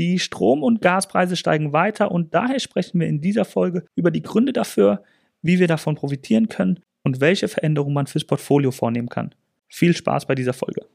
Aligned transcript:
Die 0.00 0.18
Strom- 0.18 0.62
und 0.62 0.80
Gaspreise 0.80 1.36
steigen 1.36 1.74
weiter 1.74 2.10
und 2.10 2.32
daher 2.32 2.58
sprechen 2.58 3.00
wir 3.00 3.06
in 3.06 3.20
dieser 3.20 3.44
Folge 3.44 3.84
über 3.94 4.10
die 4.10 4.22
Gründe 4.22 4.54
dafür, 4.54 5.02
wie 5.42 5.58
wir 5.58 5.66
davon 5.66 5.94
profitieren 5.94 6.48
können 6.48 6.80
und 7.02 7.20
welche 7.20 7.48
Veränderungen 7.48 7.92
man 7.92 8.06
fürs 8.06 8.24
Portfolio 8.24 8.70
vornehmen 8.70 9.10
kann. 9.10 9.34
Viel 9.68 9.94
Spaß 9.94 10.24
bei 10.24 10.34
dieser 10.34 10.54
Folge. 10.54 10.86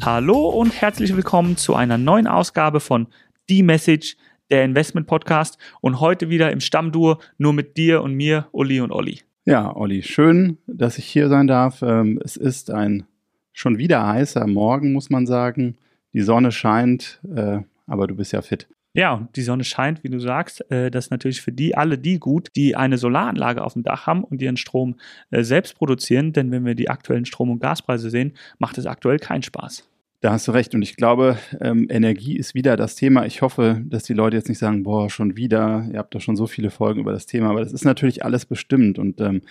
Hallo 0.00 0.50
und 0.50 0.80
herzlich 0.80 1.16
willkommen 1.16 1.56
zu 1.56 1.74
einer 1.74 1.98
neuen 1.98 2.28
Ausgabe 2.28 2.78
von 2.78 3.08
The 3.48 3.64
Message, 3.64 4.16
der 4.50 4.64
Investment 4.64 5.06
Podcast 5.06 5.58
und 5.80 6.00
heute 6.00 6.30
wieder 6.30 6.50
im 6.52 6.60
Stammdur 6.60 7.18
nur 7.38 7.52
mit 7.52 7.76
dir 7.76 8.02
und 8.02 8.14
mir, 8.14 8.48
Uli 8.52 8.80
und 8.80 8.92
Olli. 8.92 9.20
Ja, 9.44 9.74
Olli, 9.74 10.02
schön, 10.02 10.58
dass 10.66 10.98
ich 10.98 11.06
hier 11.06 11.28
sein 11.28 11.46
darf. 11.46 11.82
Ähm, 11.82 12.20
es 12.22 12.36
ist 12.36 12.70
ein 12.70 13.06
schon 13.52 13.78
wieder 13.78 14.06
heißer 14.06 14.46
Morgen, 14.46 14.92
muss 14.92 15.10
man 15.10 15.26
sagen. 15.26 15.76
Die 16.12 16.20
Sonne 16.20 16.52
scheint, 16.52 17.20
äh, 17.34 17.60
aber 17.86 18.06
du 18.06 18.14
bist 18.14 18.32
ja 18.32 18.42
fit. 18.42 18.68
Ja, 18.94 19.28
die 19.36 19.42
Sonne 19.42 19.64
scheint, 19.64 20.02
wie 20.02 20.08
du 20.08 20.18
sagst. 20.18 20.70
Äh, 20.70 20.90
das 20.90 21.06
ist 21.06 21.10
natürlich 21.10 21.40
für 21.40 21.52
die 21.52 21.76
alle 21.76 21.98
die 21.98 22.18
gut, 22.18 22.48
die 22.56 22.74
eine 22.76 22.98
Solaranlage 22.98 23.62
auf 23.62 23.74
dem 23.74 23.82
Dach 23.82 24.06
haben 24.06 24.24
und 24.24 24.42
ihren 24.42 24.56
Strom 24.56 24.96
äh, 25.30 25.42
selbst 25.42 25.76
produzieren. 25.76 26.32
Denn 26.32 26.50
wenn 26.50 26.64
wir 26.64 26.74
die 26.74 26.88
aktuellen 26.88 27.24
Strom- 27.24 27.50
und 27.50 27.60
Gaspreise 27.60 28.10
sehen, 28.10 28.32
macht 28.58 28.78
es 28.78 28.86
aktuell 28.86 29.18
keinen 29.18 29.42
Spaß. 29.42 29.88
Da 30.20 30.32
hast 30.32 30.48
du 30.48 30.52
recht. 30.52 30.74
Und 30.74 30.82
ich 30.82 30.96
glaube, 30.96 31.38
ähm, 31.60 31.86
Energie 31.88 32.36
ist 32.36 32.54
wieder 32.54 32.76
das 32.76 32.96
Thema. 32.96 33.24
Ich 33.24 33.40
hoffe, 33.40 33.80
dass 33.84 34.02
die 34.02 34.14
Leute 34.14 34.36
jetzt 34.36 34.48
nicht 34.48 34.58
sagen, 34.58 34.82
boah, 34.82 35.08
schon 35.08 35.36
wieder, 35.36 35.88
ihr 35.92 35.98
habt 35.98 36.12
doch 36.12 36.20
schon 36.20 36.34
so 36.34 36.48
viele 36.48 36.70
Folgen 36.70 37.00
über 37.00 37.12
das 37.12 37.26
Thema. 37.26 37.50
Aber 37.50 37.60
das 37.60 37.72
ist 37.72 37.84
natürlich 37.84 38.24
alles 38.24 38.44
bestimmt. 38.44 38.98
Und 38.98 39.20
ähm, 39.20 39.42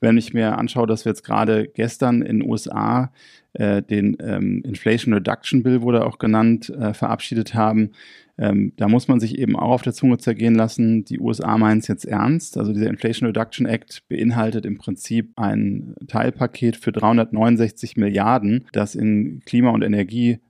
wenn 0.00 0.18
ich 0.18 0.34
mir 0.34 0.58
anschaue, 0.58 0.86
dass 0.86 1.04
wir 1.04 1.10
jetzt 1.10 1.24
gerade 1.24 1.68
gestern 1.68 2.22
in 2.22 2.40
den 2.40 2.48
USA 2.48 3.12
äh, 3.54 3.82
den 3.82 4.16
ähm, 4.20 4.62
Inflation 4.64 5.14
Reduction 5.14 5.62
Bill, 5.62 5.82
wurde 5.82 6.04
auch 6.04 6.18
genannt, 6.18 6.70
äh, 6.70 6.92
verabschiedet 6.92 7.54
haben, 7.54 7.92
ähm, 8.38 8.72
da 8.76 8.88
muss 8.88 9.08
man 9.08 9.18
sich 9.18 9.38
eben 9.38 9.56
auch 9.56 9.70
auf 9.70 9.82
der 9.82 9.94
Zunge 9.94 10.18
zergehen 10.18 10.54
lassen. 10.54 11.04
Die 11.04 11.18
USA 11.18 11.56
meinen 11.56 11.78
es 11.78 11.88
jetzt 11.88 12.04
ernst. 12.04 12.58
Also 12.58 12.72
dieser 12.72 12.88
Inflation 12.88 13.26
Reduction 13.26 13.66
Act 13.66 14.02
beinhaltet 14.08 14.66
im 14.66 14.76
Prinzip 14.76 15.32
ein 15.36 15.94
Teilpaket 16.06 16.76
für 16.76 16.92
369 16.92 17.96
Milliarden, 17.96 18.66
das 18.72 18.94
in 18.94 19.40
Klima- 19.46 19.70
und 19.70 19.82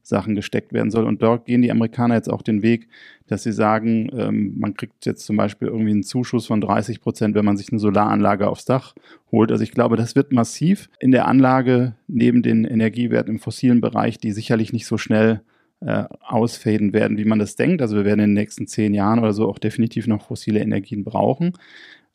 Energiesachen 0.06 0.34
gesteckt 0.34 0.72
werden 0.72 0.90
soll. 0.90 1.04
Und 1.04 1.22
dort 1.22 1.46
gehen 1.46 1.62
die 1.62 1.70
Amerikaner 1.70 2.14
jetzt 2.14 2.30
auch 2.30 2.42
den 2.42 2.62
Weg, 2.62 2.88
dass 3.26 3.42
sie 3.42 3.52
sagen, 3.52 4.08
ähm, 4.16 4.54
man 4.58 4.74
kriegt 4.74 5.04
jetzt 5.04 5.26
zum 5.26 5.36
Beispiel 5.36 5.68
irgendwie 5.68 5.90
einen 5.90 6.02
Zuschuss 6.02 6.46
von 6.46 6.60
30 6.60 7.00
Prozent, 7.00 7.34
wenn 7.34 7.44
man 7.44 7.56
sich 7.56 7.70
eine 7.70 7.80
Solaranlage 7.80 8.48
aufs 8.48 8.64
Dach 8.64 8.94
holt. 9.32 9.50
Also 9.50 9.64
ich 9.64 9.72
glaube, 9.72 9.96
das 9.96 10.14
wird 10.14 10.32
massiv 10.32 10.88
in 11.00 11.10
der 11.10 11.26
Anlage 11.26 11.94
neben 12.06 12.42
den 12.42 12.64
Energiewerten 12.64 13.34
im 13.34 13.40
fossilen 13.40 13.80
Bereich, 13.80 14.18
die 14.18 14.32
sicherlich 14.32 14.72
nicht 14.72 14.86
so 14.86 14.96
schnell 14.96 15.42
äh, 15.80 16.04
ausfaden 16.20 16.92
werden, 16.92 17.18
wie 17.18 17.24
man 17.24 17.38
das 17.38 17.56
denkt. 17.56 17.82
Also 17.82 17.96
wir 17.96 18.04
werden 18.04 18.20
in 18.20 18.30
den 18.30 18.34
nächsten 18.34 18.66
zehn 18.66 18.94
Jahren 18.94 19.18
oder 19.18 19.32
so 19.32 19.48
auch 19.48 19.58
definitiv 19.58 20.06
noch 20.06 20.26
fossile 20.26 20.60
Energien 20.60 21.04
brauchen. 21.04 21.52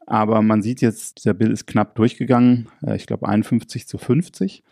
Aber 0.08 0.42
man 0.42 0.61
sieht 0.61 0.81
jetzt, 0.81 1.26
der 1.26 1.33
Bill 1.33 1.52
ist 1.52 1.67
knapp 1.67 1.95
durchgegangen, 1.95 2.67
äh, 2.86 2.95
ich 2.95 3.05
glaube 3.05 3.28
51 3.28 3.88
zu 3.88 3.98
50. 3.98 4.64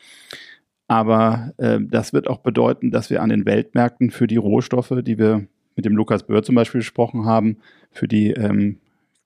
Aber 0.90 1.54
äh, 1.58 1.80
das 1.80 2.14
wird 2.14 2.28
auch 2.28 2.40
bedeuten, 2.40 2.90
dass 2.90 3.12
wir 3.12 3.22
an 3.22 3.30
den 3.30 3.45
Weltmärkten 3.45 4.09
für 4.09 4.26
die 4.26 4.38
Rohstoffe, 4.38 4.92
die 5.04 5.20
wir 5.20 5.45
mit 5.76 5.86
dem 5.86 5.95
Lukas 5.95 6.23
Böhr 6.23 6.42
zum 6.42 6.56
Beispiel 6.56 6.80
gesprochen 6.82 7.26
haben, 7.26 7.58
für 7.92 8.08
die 8.08 8.32
ähm, 8.32 8.80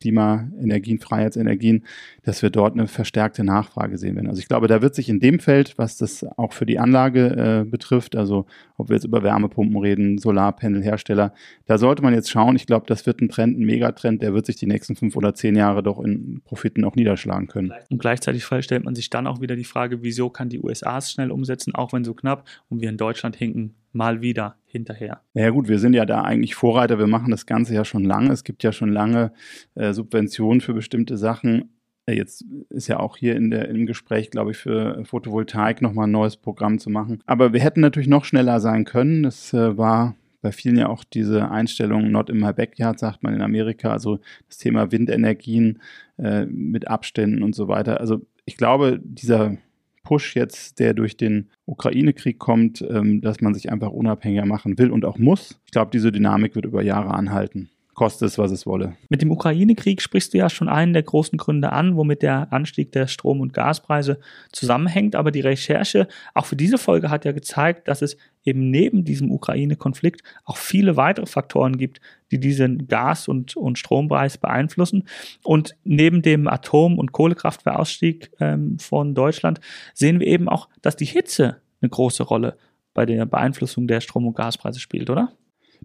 Klimaenergien, 0.03 0.99
Freiheitsenergien, 0.99 1.85
dass 2.23 2.41
wir 2.41 2.49
dort 2.49 2.73
eine 2.73 2.87
verstärkte 2.87 3.45
Nachfrage 3.45 3.97
sehen 3.97 4.15
werden. 4.15 4.27
Also 4.27 4.39
ich 4.39 4.49
glaube, 4.49 4.67
da 4.67 4.81
wird 4.81 4.95
sich 4.95 5.07
in 5.07 5.21
dem 5.21 5.39
Feld, 5.39 5.77
was 5.77 5.97
das 5.97 6.25
auch 6.37 6.51
für 6.51 6.65
die 6.65 6.77
Anlage 6.77 7.61
äh, 7.61 7.69
betrifft, 7.69 8.17
also 8.17 8.45
ob 8.78 8.89
wir 8.89 8.95
jetzt 8.97 9.05
über 9.05 9.23
Wärmepumpen 9.23 9.78
reden, 9.78 10.17
Solarpanelhersteller, 10.17 11.33
da 11.67 11.78
sollte 11.78 12.03
man 12.03 12.13
jetzt 12.13 12.29
schauen. 12.29 12.57
Ich 12.57 12.66
glaube, 12.66 12.85
das 12.85 13.05
wird 13.05 13.22
ein 13.22 13.29
Trend, 13.29 13.57
ein 13.57 13.66
Megatrend, 13.66 14.22
der 14.22 14.33
wird 14.33 14.45
sich 14.45 14.57
die 14.57 14.67
nächsten 14.67 14.97
fünf 14.97 15.16
oder 15.16 15.33
zehn 15.33 15.55
Jahre 15.55 15.83
doch 15.83 16.03
in 16.03 16.41
Profiten 16.44 16.83
auch 16.83 16.95
niederschlagen 16.95 17.47
können. 17.47 17.72
Und 17.89 17.99
gleichzeitig 17.99 18.44
stellt 18.44 18.83
man 18.83 18.95
sich 18.95 19.09
dann 19.09 19.25
auch 19.25 19.39
wieder 19.39 19.55
die 19.55 19.63
Frage, 19.63 20.03
wieso 20.03 20.29
kann 20.29 20.49
die 20.49 20.59
USA 20.59 20.97
es 20.97 21.11
schnell 21.11 21.31
umsetzen, 21.31 21.73
auch 21.75 21.94
wenn 21.94 22.03
so 22.03 22.13
knapp, 22.13 22.45
und 22.67 22.81
wir 22.81 22.89
in 22.89 22.97
Deutschland 22.97 23.38
hinken 23.38 23.75
mal 23.94 24.22
wieder 24.22 24.57
hinterher. 24.73 25.22
Ja 25.34 25.51
gut, 25.51 25.69
wir 25.69 25.79
sind 25.79 25.94
ja 25.94 26.06
da 26.06 26.23
eigentlich 26.23 26.56
Vorreiter. 26.56 27.00
Wir 27.00 27.07
machen 27.07 27.31
das 27.31 27.45
Ganze 27.45 27.73
ja 27.73 27.85
schon 27.85 28.03
lange. 28.03 28.34
Es 28.34 28.44
gibt 28.44 28.63
ja 28.63 28.73
schon 28.73 28.91
lange 28.91 29.31
äh, 29.75 29.94
Subventionen 29.94 30.61
für 30.61 30.73
bestimmte 30.73 31.16
Sachen. 31.16 31.69
Äh, 32.07 32.16
jetzt 32.16 32.44
ist 32.69 32.88
ja 32.88 33.00
auch 33.00 33.16
hier 33.16 33.35
in 33.35 33.51
der, 33.51 33.69
im 33.69 33.85
Gespräch, 33.85 34.31
glaube 34.31 34.51
ich, 34.51 34.57
für 34.57 35.06
Photovoltaik 35.06 35.81
nochmal 35.81 36.07
ein 36.07 36.11
neues 36.11 36.38
Programm 36.38 36.79
zu 36.79 36.89
machen. 36.89 37.22
Aber 37.25 37.53
wir 37.53 37.61
hätten 37.61 37.81
natürlich 37.81 38.09
noch 38.09 38.25
schneller 38.25 38.59
sein 38.59 38.84
können. 38.84 39.25
Es 39.25 39.53
äh, 39.53 39.78
war 39.78 40.16
bei 40.41 40.51
vielen 40.51 40.78
ja 40.78 40.90
auch 40.90 41.03
diese 41.03 41.51
Einstellung 41.51 42.11
not 42.11 42.29
in 42.29 42.40
my 42.40 42.51
backyard, 42.51 43.00
sagt 43.00 43.23
man 43.23 43.34
in 43.34 43.41
Amerika. 43.41 43.91
Also 43.91 44.19
das 44.50 44.57
Thema 44.57 44.91
Windenergien 44.91 45.79
äh, 46.17 46.45
mit 46.45 46.88
Abständen 46.88 47.44
und 47.44 47.55
so 47.55 47.67
weiter. 47.67 48.01
Also 48.01 48.22
ich 48.45 48.57
glaube, 48.57 49.00
dieser 49.01 49.55
Push 50.03 50.36
jetzt, 50.36 50.80
der 50.80 50.94
durch 50.94 51.18
den 51.18 51.50
Ukraine-Krieg 51.66 52.38
kommt, 52.40 52.81
ähm, 52.81 53.22
dass 53.22 53.41
man 53.41 53.53
sich 53.53 53.72
einfach 53.72 53.90
unabhängiger 53.90 54.46
machen 54.46 54.78
will 54.78 54.91
und 54.91 55.06
auch 55.06 55.18
muss. 55.18 55.59
Ich 55.66 55.72
glaube, 55.72 55.91
diese 55.91 56.12
Dynamik 56.12 56.56
wird 56.56 56.66
über 56.66 56.81
Jahre 56.81 57.14
anhalten 57.14 57.69
koste 57.93 58.25
es, 58.25 58.37
was 58.37 58.51
es 58.51 58.65
wolle. 58.65 58.95
Mit 59.09 59.21
dem 59.21 59.31
Ukraine-Krieg 59.31 60.01
sprichst 60.01 60.33
du 60.33 60.37
ja 60.37 60.49
schon 60.49 60.69
einen 60.69 60.93
der 60.93 61.03
großen 61.03 61.37
Gründe 61.37 61.71
an, 61.71 61.95
womit 61.95 62.21
der 62.21 62.51
Anstieg 62.51 62.91
der 62.91 63.07
Strom- 63.07 63.41
und 63.41 63.53
Gaspreise 63.53 64.19
zusammenhängt. 64.51 65.15
Aber 65.15 65.31
die 65.31 65.41
Recherche 65.41 66.07
auch 66.33 66.45
für 66.45 66.55
diese 66.55 66.77
Folge 66.77 67.09
hat 67.09 67.25
ja 67.25 67.31
gezeigt, 67.31 67.87
dass 67.87 68.01
es 68.01 68.17
eben 68.43 68.69
neben 68.69 69.05
diesem 69.05 69.31
Ukraine-Konflikt 69.31 70.21
auch 70.43 70.57
viele 70.57 70.97
weitere 70.97 71.25
Faktoren 71.25 71.77
gibt, 71.77 72.01
die 72.31 72.39
diesen 72.39 72.87
Gas- 72.87 73.27
und, 73.27 73.55
und 73.55 73.77
Strompreis 73.77 74.37
beeinflussen. 74.37 75.07
Und 75.43 75.75
neben 75.83 76.21
dem 76.21 76.47
Atom- 76.47 76.97
und 76.97 77.11
Kohlekraftwerkausstieg 77.11 78.31
ähm, 78.39 78.79
von 78.79 79.13
Deutschland 79.13 79.59
sehen 79.93 80.19
wir 80.19 80.27
eben 80.27 80.49
auch, 80.49 80.67
dass 80.81 80.95
die 80.95 81.05
Hitze 81.05 81.57
eine 81.81 81.89
große 81.89 82.23
Rolle 82.23 82.57
bei 82.93 83.05
der 83.05 83.25
Beeinflussung 83.25 83.87
der 83.87 84.01
Strom- 84.01 84.27
und 84.27 84.35
Gaspreise 84.35 84.79
spielt, 84.79 85.09
oder? 85.09 85.31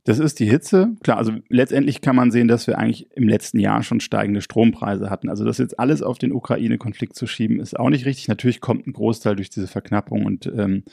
Das 0.05 0.19
ist 0.19 0.39
die 0.41 0.49
Hitze. 0.49 0.97
Klar, 1.03 1.19
also 1.19 1.33
letztendlich 1.49 2.01
kann 2.01 2.17
man 2.17 2.31
sehen, 2.31 2.49
dass 2.49 2.67
wir 2.67 2.79
eigentlich 2.79 3.09
im 3.15 3.29
letzten 3.29 3.59
Jahr 3.59 3.83
schon 3.83 4.01
steigende 4.01 4.41
Strompreise 4.41 5.11
hatten. 5.11 5.29
Also 5.29 5.45
das 5.45 5.59
jetzt 5.59 5.79
alles 5.79 6.03
auf 6.03 6.19
den 6.19 6.33
Ukraine-Konflikt 6.33 7.15
zu 7.15 7.27
schieben, 7.27 7.61
ist 7.61 7.79
auch 7.79 7.91
nicht 7.91 8.07
richtig. 8.07 8.29
Natürlich 8.29 8.61
kommt 8.61 8.87
ein 8.87 8.93
Großteil 8.93 9.37
durch 9.37 9.51
diese 9.51 9.67
Verknappung 9.67 10.25
und 10.25 10.47
ähm, 10.47 10.85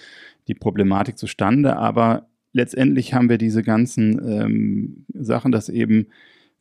die 0.47 0.55
Problematik 0.55 1.17
zustande, 1.17 1.77
aber 1.77 2.27
letztendlich 2.53 3.13
haben 3.13 3.29
wir 3.29 3.37
diese 3.37 3.63
ganzen 3.63 4.19
ähm, 4.27 5.05
Sachen, 5.13 5.51
dass 5.51 5.69
eben 5.69 6.07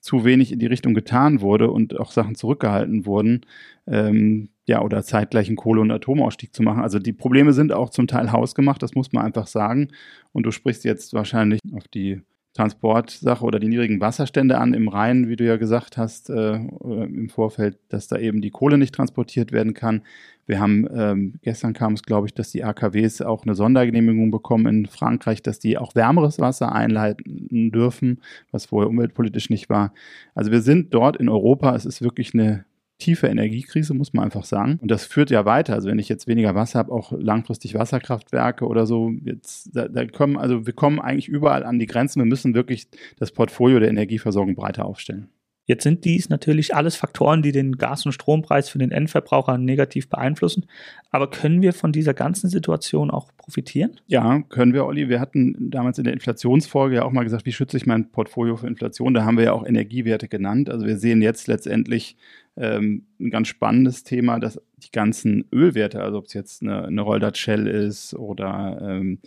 zu 0.00 0.24
wenig 0.24 0.52
in 0.52 0.58
die 0.58 0.66
Richtung 0.66 0.92
getan 0.92 1.40
wurde 1.40 1.70
und 1.70 1.98
auch 1.98 2.10
Sachen 2.10 2.34
zurückgehalten 2.34 3.06
wurden, 3.06 3.46
ähm, 3.86 4.50
ja, 4.66 4.82
oder 4.82 5.02
zeitgleichen 5.02 5.56
Kohle- 5.56 5.80
und 5.80 5.90
Atomausstieg 5.90 6.54
zu 6.54 6.62
machen. 6.62 6.82
Also 6.82 6.98
die 6.98 7.12
Probleme 7.12 7.52
sind 7.52 7.72
auch 7.72 7.90
zum 7.90 8.06
Teil 8.06 8.32
hausgemacht, 8.32 8.82
das 8.82 8.94
muss 8.94 9.12
man 9.12 9.24
einfach 9.24 9.46
sagen. 9.46 9.88
Und 10.32 10.44
du 10.44 10.50
sprichst 10.50 10.84
jetzt 10.84 11.14
wahrscheinlich 11.14 11.60
auf 11.72 11.88
die 11.88 12.20
Transportsache 12.54 13.44
oder 13.44 13.58
die 13.58 13.66
niedrigen 13.66 14.00
Wasserstände 14.00 14.58
an 14.58 14.74
im 14.74 14.86
Rhein, 14.88 15.28
wie 15.28 15.34
du 15.34 15.44
ja 15.44 15.56
gesagt 15.56 15.96
hast 15.96 16.30
äh, 16.30 16.54
im 16.54 17.28
Vorfeld, 17.28 17.78
dass 17.88 18.06
da 18.06 18.16
eben 18.16 18.40
die 18.40 18.50
Kohle 18.50 18.78
nicht 18.78 18.94
transportiert 18.94 19.50
werden 19.50 19.74
kann. 19.74 20.02
Wir 20.46 20.60
haben, 20.60 20.86
ähm, 20.94 21.34
gestern 21.42 21.72
kam 21.72 21.94
es, 21.94 22.02
glaube 22.02 22.28
ich, 22.28 22.34
dass 22.34 22.52
die 22.52 22.62
AKWs 22.62 23.22
auch 23.22 23.44
eine 23.44 23.56
Sondergenehmigung 23.56 24.30
bekommen 24.30 24.66
in 24.66 24.86
Frankreich, 24.86 25.42
dass 25.42 25.58
die 25.58 25.78
auch 25.78 25.96
wärmeres 25.96 26.38
Wasser 26.38 26.72
einleiten 26.72 27.72
dürfen, 27.72 28.20
was 28.52 28.66
vorher 28.66 28.88
umweltpolitisch 28.88 29.50
nicht 29.50 29.68
war. 29.68 29.92
Also 30.34 30.52
wir 30.52 30.60
sind 30.60 30.94
dort 30.94 31.16
in 31.16 31.28
Europa, 31.28 31.74
es 31.74 31.86
ist 31.86 32.02
wirklich 32.02 32.34
eine 32.34 32.64
tiefe 32.98 33.26
Energiekrise, 33.26 33.94
muss 33.94 34.12
man 34.12 34.24
einfach 34.24 34.44
sagen. 34.44 34.78
Und 34.80 34.90
das 34.90 35.04
führt 35.04 35.30
ja 35.30 35.44
weiter. 35.44 35.74
Also 35.74 35.88
wenn 35.88 35.98
ich 35.98 36.08
jetzt 36.08 36.26
weniger 36.26 36.54
Wasser 36.54 36.78
habe, 36.78 36.92
auch 36.92 37.12
langfristig 37.12 37.74
Wasserkraftwerke 37.74 38.66
oder 38.66 38.86
so, 38.86 39.12
jetzt, 39.24 39.74
da, 39.74 39.88
da 39.88 40.06
kommen, 40.06 40.36
also 40.36 40.66
wir 40.66 40.72
kommen 40.72 41.00
eigentlich 41.00 41.28
überall 41.28 41.64
an 41.64 41.78
die 41.78 41.86
Grenzen. 41.86 42.20
Wir 42.20 42.26
müssen 42.26 42.54
wirklich 42.54 42.86
das 43.18 43.32
Portfolio 43.32 43.80
der 43.80 43.90
Energieversorgung 43.90 44.54
breiter 44.54 44.84
aufstellen. 44.84 45.28
Jetzt 45.66 45.82
sind 45.82 46.04
dies 46.04 46.28
natürlich 46.28 46.74
alles 46.74 46.94
Faktoren, 46.94 47.40
die 47.40 47.50
den 47.50 47.78
Gas- 47.78 48.04
und 48.04 48.12
Strompreis 48.12 48.68
für 48.68 48.78
den 48.78 48.90
Endverbraucher 48.90 49.56
negativ 49.56 50.10
beeinflussen. 50.10 50.66
Aber 51.10 51.30
können 51.30 51.62
wir 51.62 51.72
von 51.72 51.90
dieser 51.90 52.12
ganzen 52.12 52.50
Situation 52.50 53.10
auch 53.10 53.28
profitieren? 53.38 53.98
Ja, 54.06 54.42
können 54.50 54.74
wir, 54.74 54.84
Olli. 54.84 55.08
Wir 55.08 55.20
hatten 55.20 55.70
damals 55.70 55.96
in 55.96 56.04
der 56.04 56.12
Inflationsfolge 56.12 56.96
ja 56.96 57.04
auch 57.04 57.12
mal 57.12 57.24
gesagt, 57.24 57.46
wie 57.46 57.52
schütze 57.52 57.78
ich 57.78 57.86
mein 57.86 58.10
Portfolio 58.10 58.56
für 58.56 58.66
Inflation? 58.66 59.14
Da 59.14 59.24
haben 59.24 59.38
wir 59.38 59.44
ja 59.44 59.52
auch 59.52 59.64
Energiewerte 59.64 60.28
genannt. 60.28 60.68
Also 60.68 60.86
wir 60.86 60.98
sehen 60.98 61.22
jetzt 61.22 61.48
letztendlich 61.48 62.16
ähm, 62.56 63.06
ein 63.18 63.30
ganz 63.30 63.48
spannendes 63.48 64.04
Thema, 64.04 64.38
dass 64.38 64.60
die 64.76 64.90
ganzen 64.90 65.46
Ölwerte, 65.52 66.02
also 66.02 66.18
ob 66.18 66.26
es 66.26 66.34
jetzt 66.34 66.62
eine, 66.62 66.84
eine 66.84 67.02
Roldat 67.02 67.38
Shell 67.38 67.66
ist 67.66 68.14
oder 68.14 68.78
ähm, 68.82 69.18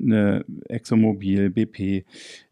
eine 0.00 0.44
ExxonMobil, 0.68 1.50
BP, 1.50 2.04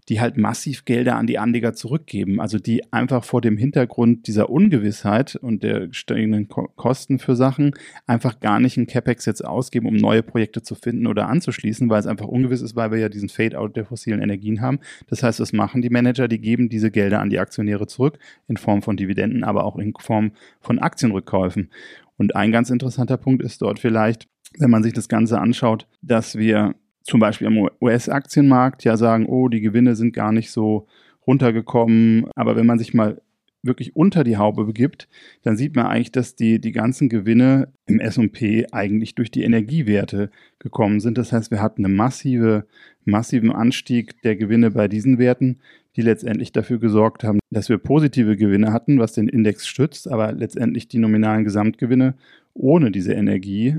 die 0.09 0.21
halt 0.21 0.37
massiv 0.37 0.85
Gelder 0.85 1.17
an 1.17 1.27
die 1.27 1.39
Anleger 1.39 1.75
zurückgeben. 1.75 2.41
Also 2.41 2.59
die 2.59 2.93
einfach 2.93 3.25
vor 3.25 3.41
dem 3.41 3.57
Hintergrund 3.57 4.27
dieser 4.27 4.51
Ungewissheit 4.51 5.37
und 5.37 5.63
der 5.63 5.93
steigenden 5.93 6.49
Kosten 6.49 7.19
für 7.19 7.37
Sachen 7.37 7.73
einfach 8.07 8.41
gar 8.41 8.59
nicht 8.59 8.77
einen 8.77 8.87
CapEx 8.87 9.27
jetzt 9.27 9.45
ausgeben, 9.45 9.87
um 9.87 9.95
neue 9.95 10.23
Projekte 10.23 10.63
zu 10.63 10.75
finden 10.75 11.07
oder 11.07 11.29
anzuschließen, 11.29 11.89
weil 11.89 12.01
es 12.01 12.07
einfach 12.07 12.27
ungewiss 12.27 12.63
ist, 12.63 12.75
weil 12.75 12.91
wir 12.91 12.99
ja 12.99 13.09
diesen 13.09 13.29
Fade-out 13.29 13.77
der 13.77 13.85
fossilen 13.85 14.21
Energien 14.21 14.61
haben. 14.61 14.81
Das 15.07 15.23
heißt, 15.23 15.39
was 15.39 15.53
machen 15.53 15.83
die 15.83 15.91
Manager? 15.91 16.27
Die 16.27 16.41
geben 16.41 16.69
diese 16.69 16.91
Gelder 16.91 17.21
an 17.21 17.31
die 17.31 17.39
Aktionäre 17.39 17.87
zurück 17.87 18.19
in 18.49 18.57
Form 18.57 18.83
von 18.83 18.97
Dividenden, 18.97 19.45
aber 19.45 19.65
auch 19.65 19.79
in 19.79 19.95
Form 19.99 20.33
von 20.61 20.81
Aktienrückkäufen. 20.81 21.71
Und 22.17 22.35
ein 22.35 22.53
ganz 22.53 22.71
interessanter 22.71 23.17
Punkt 23.17 23.43
ist 23.43 23.63
dort 23.63 23.79
vielleicht, 23.79 24.29
wenn 24.59 24.71
man 24.71 24.83
sich 24.83 24.93
das 24.93 25.09
Ganze 25.09 25.41
anschaut, 25.41 25.87
dass 26.03 26.37
wir 26.37 26.75
zum 27.03 27.21
Beispiel 27.21 27.47
am 27.47 27.69
US-Aktienmarkt 27.81 28.85
ja 28.85 28.97
sagen, 28.97 29.27
oh, 29.27 29.49
die 29.49 29.61
Gewinne 29.61 29.97
sind 29.97 30.13
gar 30.13 30.33
nicht 30.33 30.51
so 30.51 30.87
runtergekommen. 31.27 32.27
Aber 32.35 32.57
wenn 32.57 32.67
man 32.67 32.79
sich 32.79 32.95
mal 32.95 33.21
wirklich 33.63 33.95
unter 33.95 34.25
die 34.25 34.37
Haube 34.37 34.65
begibt, 34.65 35.09
dann 35.43 35.57
sieht 35.57 35.77
man 35.77 35.87
eigentlich, 35.87 36.13
dass 36.13 36.35
die, 36.35 36.61
die 36.61 36.73
ganzen 36.73 37.09
Gewinne 37.09 37.73
im 37.87 38.01
S&P 38.01 38.67
eigentlich 38.73 39.15
durch 39.15 39.31
die 39.31 39.45
Energiewerte 39.45 40.31
gekommen 40.59 41.01
sind. 41.01 41.17
Das 41.17 41.33
heißt, 41.33 41.51
wir 41.51 41.63
hatten 41.63 41.85
einen 41.85 41.95
massive, 41.95 42.67
massiven 43.05 43.53
Anstieg 43.53 44.21
der 44.23 44.37
Gewinne 44.37 44.73
bei 44.73 44.89
diesen 44.89 45.19
Werten, 45.19 45.61
die 45.95 46.03
letztendlich 46.03 46.53
dafür 46.53 46.79
gesorgt 46.79 47.23
haben, 47.23 47.39
dass 47.51 47.69
wir 47.69 47.79
positive 47.79 48.37
Gewinne 48.37 48.73
hatten, 48.73 48.99
was 48.99 49.13
den 49.13 49.29
Index 49.29 49.67
stützt, 49.67 50.11
aber 50.11 50.33
letztendlich 50.33 50.89
die 50.89 50.99
nominalen 50.99 51.45
Gesamtgewinne 51.45 52.15
ohne 52.55 52.91
diese 52.91 53.13
Energie 53.13 53.77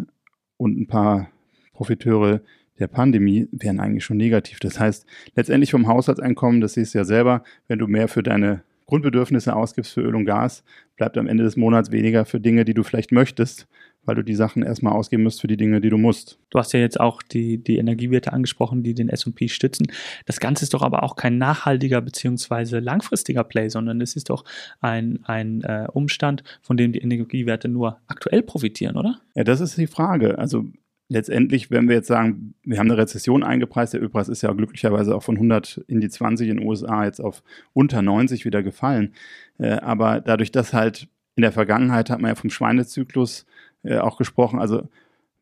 und 0.58 0.80
ein 0.80 0.88
paar 0.88 1.30
Profiteure 1.74 2.42
der 2.80 2.88
Pandemie 2.88 3.48
wären 3.52 3.80
eigentlich 3.80 4.04
schon 4.04 4.18
negativ. 4.18 4.60
Das 4.60 4.80
heißt, 4.80 5.06
letztendlich 5.36 5.72
vom 5.72 5.88
Haushaltseinkommen, 5.88 6.62
das 6.62 6.74
siehst 6.74 6.94
du 6.94 7.00
ja 7.00 7.06
selber, 7.06 7.44
wenn 7.68 7.80
du 7.80 7.88
mehr 7.88 8.08
für 8.08 8.24
deine 8.24 8.64
Grundbedürfnisse 8.86 9.56
ausgibst 9.56 9.94
für 9.94 10.02
Öl 10.02 10.16
und 10.16 10.26
Gas, 10.26 10.64
bleibt 10.98 11.18
am 11.18 11.28
Ende 11.28 11.44
des 11.44 11.56
Monats 11.56 11.92
weniger 11.92 12.26
für 12.26 12.40
Dinge, 12.40 12.66
die 12.66 12.74
du 12.74 12.84
vielleicht 12.84 13.12
möchtest, 13.12 13.68
weil 14.06 14.16
du 14.16 14.22
die 14.22 14.36
Sachen 14.36 14.64
erstmal 14.64 14.94
ausgeben 14.94 15.24
musst 15.24 15.42
für 15.42 15.48
die 15.48 15.58
Dinge, 15.58 15.80
die 15.80 15.90
du 15.90 15.98
musst. 15.98 16.38
Du 16.50 16.60
hast 16.60 16.74
ja 16.74 16.80
jetzt 16.80 17.00
auch 17.00 17.22
die, 17.22 17.58
die 17.58 17.78
Energiewerte 17.78 18.34
angesprochen, 18.34 18.84
die 18.84 18.94
den 18.94 19.10
S&P 19.10 19.48
stützen. 19.48 19.88
Das 20.26 20.40
Ganze 20.40 20.66
ist 20.66 20.74
doch 20.74 20.82
aber 20.82 21.04
auch 21.04 21.16
kein 21.16 21.38
nachhaltiger 21.38 22.02
bzw. 22.02 22.80
langfristiger 22.80 23.44
Play, 23.44 23.70
sondern 23.70 24.02
es 24.02 24.16
ist 24.16 24.30
doch 24.30 24.44
ein, 24.82 25.20
ein 25.24 25.62
äh, 25.62 25.88
Umstand, 25.92 26.44
von 26.62 26.76
dem 26.76 26.92
die 26.92 27.00
Energiewerte 27.00 27.70
nur 27.70 28.00
aktuell 28.08 28.44
profitieren, 28.44 28.98
oder? 28.98 29.20
Ja, 29.36 29.44
das 29.44 29.62
ist 29.62 29.78
die 29.78 29.88
Frage. 29.88 30.38
Also 30.38 30.66
letztendlich, 31.14 31.72
wenn 31.72 31.88
wir 31.88 31.96
jetzt 31.96 32.08
sagen, 32.08 32.56
wir 32.64 32.80
haben 32.80 32.90
eine 32.90 32.98
Rezession 32.98 33.44
eingepreist, 33.44 33.94
der 33.94 34.02
Ölpreis 34.02 34.30
ist 34.30 34.42
ja 34.42 34.52
glücklicherweise 34.52 35.16
auch 35.16 35.24
von 35.24 35.36
100 35.36 35.84
in 35.88 36.02
die 36.02 36.10
20 36.10 36.50
in 36.50 36.58
den 36.58 36.68
USA 36.68 37.06
jetzt 37.06 37.22
auf 37.22 37.44
unter 37.74 38.02
90 38.02 38.46
wieder 38.46 38.64
gefallen. 38.64 39.14
Äh, 39.60 39.74
aber 39.74 40.20
dadurch, 40.22 40.52
dass 40.52 40.74
halt 40.74 41.08
in 41.36 41.42
der 41.42 41.52
Vergangenheit 41.52 42.10
hat 42.10 42.20
man 42.20 42.30
ja 42.30 42.36
vom 42.36 42.50
Schweinezyklus 42.50 43.46
äh, 43.84 43.98
auch 43.98 44.18
gesprochen, 44.18 44.60
also 44.60 44.90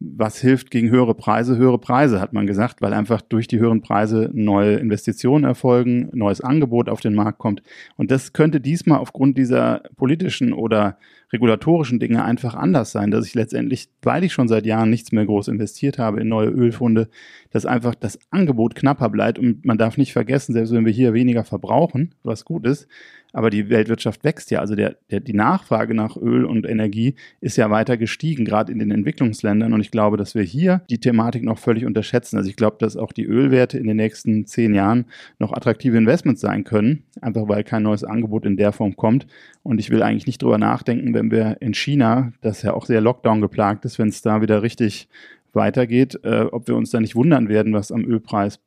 was 0.04 0.42
hilft 0.42 0.72
gegen 0.72 0.90
höhere 0.90 1.14
Preise? 1.14 1.58
Höhere 1.58 1.78
Preise, 1.78 2.20
hat 2.20 2.34
man 2.34 2.48
gesagt, 2.48 2.82
weil 2.82 2.94
einfach 2.94 3.22
durch 3.22 3.48
die 3.48 3.60
höheren 3.60 3.82
Preise 3.82 4.32
neue 4.34 4.78
Investitionen 4.78 5.44
erfolgen, 5.44 6.10
neues 6.14 6.42
Angebot 6.42 6.90
auf 6.90 7.02
den 7.02 7.14
Markt 7.14 7.38
kommt. 7.38 7.62
Und 7.98 8.10
das 8.10 8.34
könnte 8.34 8.60
diesmal 8.60 8.98
aufgrund 8.98 9.38
dieser 9.38 9.84
politischen 9.98 10.54
oder 10.54 10.98
regulatorischen 11.31 12.00
Dinge 12.00 12.24
einfach 12.24 12.56
anders 12.56 12.92
sein, 12.92 13.12
dass 13.12 13.25
ich 13.25 13.36
letztendlich, 13.36 13.89
weil 14.01 14.24
ich 14.24 14.33
schon 14.33 14.48
seit 14.48 14.66
Jahren 14.66 14.89
nichts 14.89 15.12
mehr 15.12 15.25
groß 15.25 15.48
investiert 15.48 15.98
habe 15.98 16.22
in 16.22 16.28
neue 16.28 16.50
Ölfunde, 16.50 17.10
dass 17.51 17.66
einfach 17.66 17.95
das 17.95 18.19
Angebot 18.31 18.75
knapper 18.75 19.10
bleibt. 19.10 19.39
Und 19.39 19.66
man 19.66 19.78
darf 19.78 19.98
nicht 19.98 20.13
vergessen, 20.13 20.54
selbst 20.54 20.74
wenn 20.74 20.86
wir 20.86 20.92
hier 20.92 21.13
weniger 21.13 21.44
verbrauchen, 21.44 22.16
was 22.24 22.45
gut 22.45 22.66
ist, 22.66 22.88
aber 23.33 23.50
die 23.50 23.69
Weltwirtschaft 23.69 24.24
wächst 24.24 24.51
ja. 24.51 24.60
Also 24.60 24.75
der, 24.75 24.95
der, 25.10 25.19
die 25.19 25.33
Nachfrage 25.33 25.94
nach 25.94 26.18
Öl 26.18 26.45
und 26.45 26.66
Energie 26.68 27.16
ist 27.39 27.57
ja 27.57 27.69
weiter 27.69 27.98
gestiegen, 27.98 28.45
gerade 28.45 28.72
in 28.72 28.80
den 28.80 28.92
Entwicklungsländern. 28.92 29.74
Und 29.74 29.81
ich 29.81 29.92
glaube, 29.92 30.18
dass 30.18 30.36
wir 30.36 30.44
hier 30.44 30.81
die 30.89 31.00
Thematik 31.00 31.44
noch 31.44 31.57
völlig 31.57 31.86
unterschätzen. 31.86 32.38
Also 32.38 32.50
ich 32.50 32.56
glaube, 32.56 32.78
dass 32.80 32.98
auch 32.98 33.12
die 33.12 33.25
Ölwerte 33.25 33.78
in 33.78 33.88
den 33.88 33.98
nächsten 33.98 34.45
zehn 34.45 34.74
Jahren 34.74 35.06
noch 35.39 35.54
attraktive 35.54 35.98
Investments 35.98 36.42
sein 36.42 36.63
können, 36.63 37.04
einfach 37.22 37.48
weil 37.48 37.63
kein 37.63 37.83
neues 37.83 38.04
Angebot 38.04 38.45
in 38.45 38.57
der 38.57 38.72
Form 38.72 38.95
kommt. 38.95 39.28
Und 39.63 39.80
ich 39.80 39.89
will 39.89 40.04
eigentlich 40.04 40.27
nicht 40.27 40.42
drüber 40.42 40.57
nachdenken, 40.57 41.13
wenn 41.13 41.31
wir 41.31 41.57
in 41.62 41.74
China, 41.74 42.34
das 42.42 42.62
ja 42.63 42.74
auch 42.74 42.86
sehr 42.86 43.01
Lockdown 43.01 43.42
geplagt 43.42 43.86
ist, 43.86 44.00
wenn 44.00 44.10
es 44.10 44.22
da 44.22 44.42
wieder 44.42 44.63
richtig 44.63 45.07
weitergeht, 45.54 46.19
äh, 46.24 46.42
ob 46.44 46.68
wir 46.68 46.75
uns 46.75 46.92
da 46.92 47.00
nicht 47.00 47.16
wundern 47.16 47.50
werden, 47.50 47.74
was 47.74 47.92
am 47.92 48.06
Ölpreis 48.06 48.60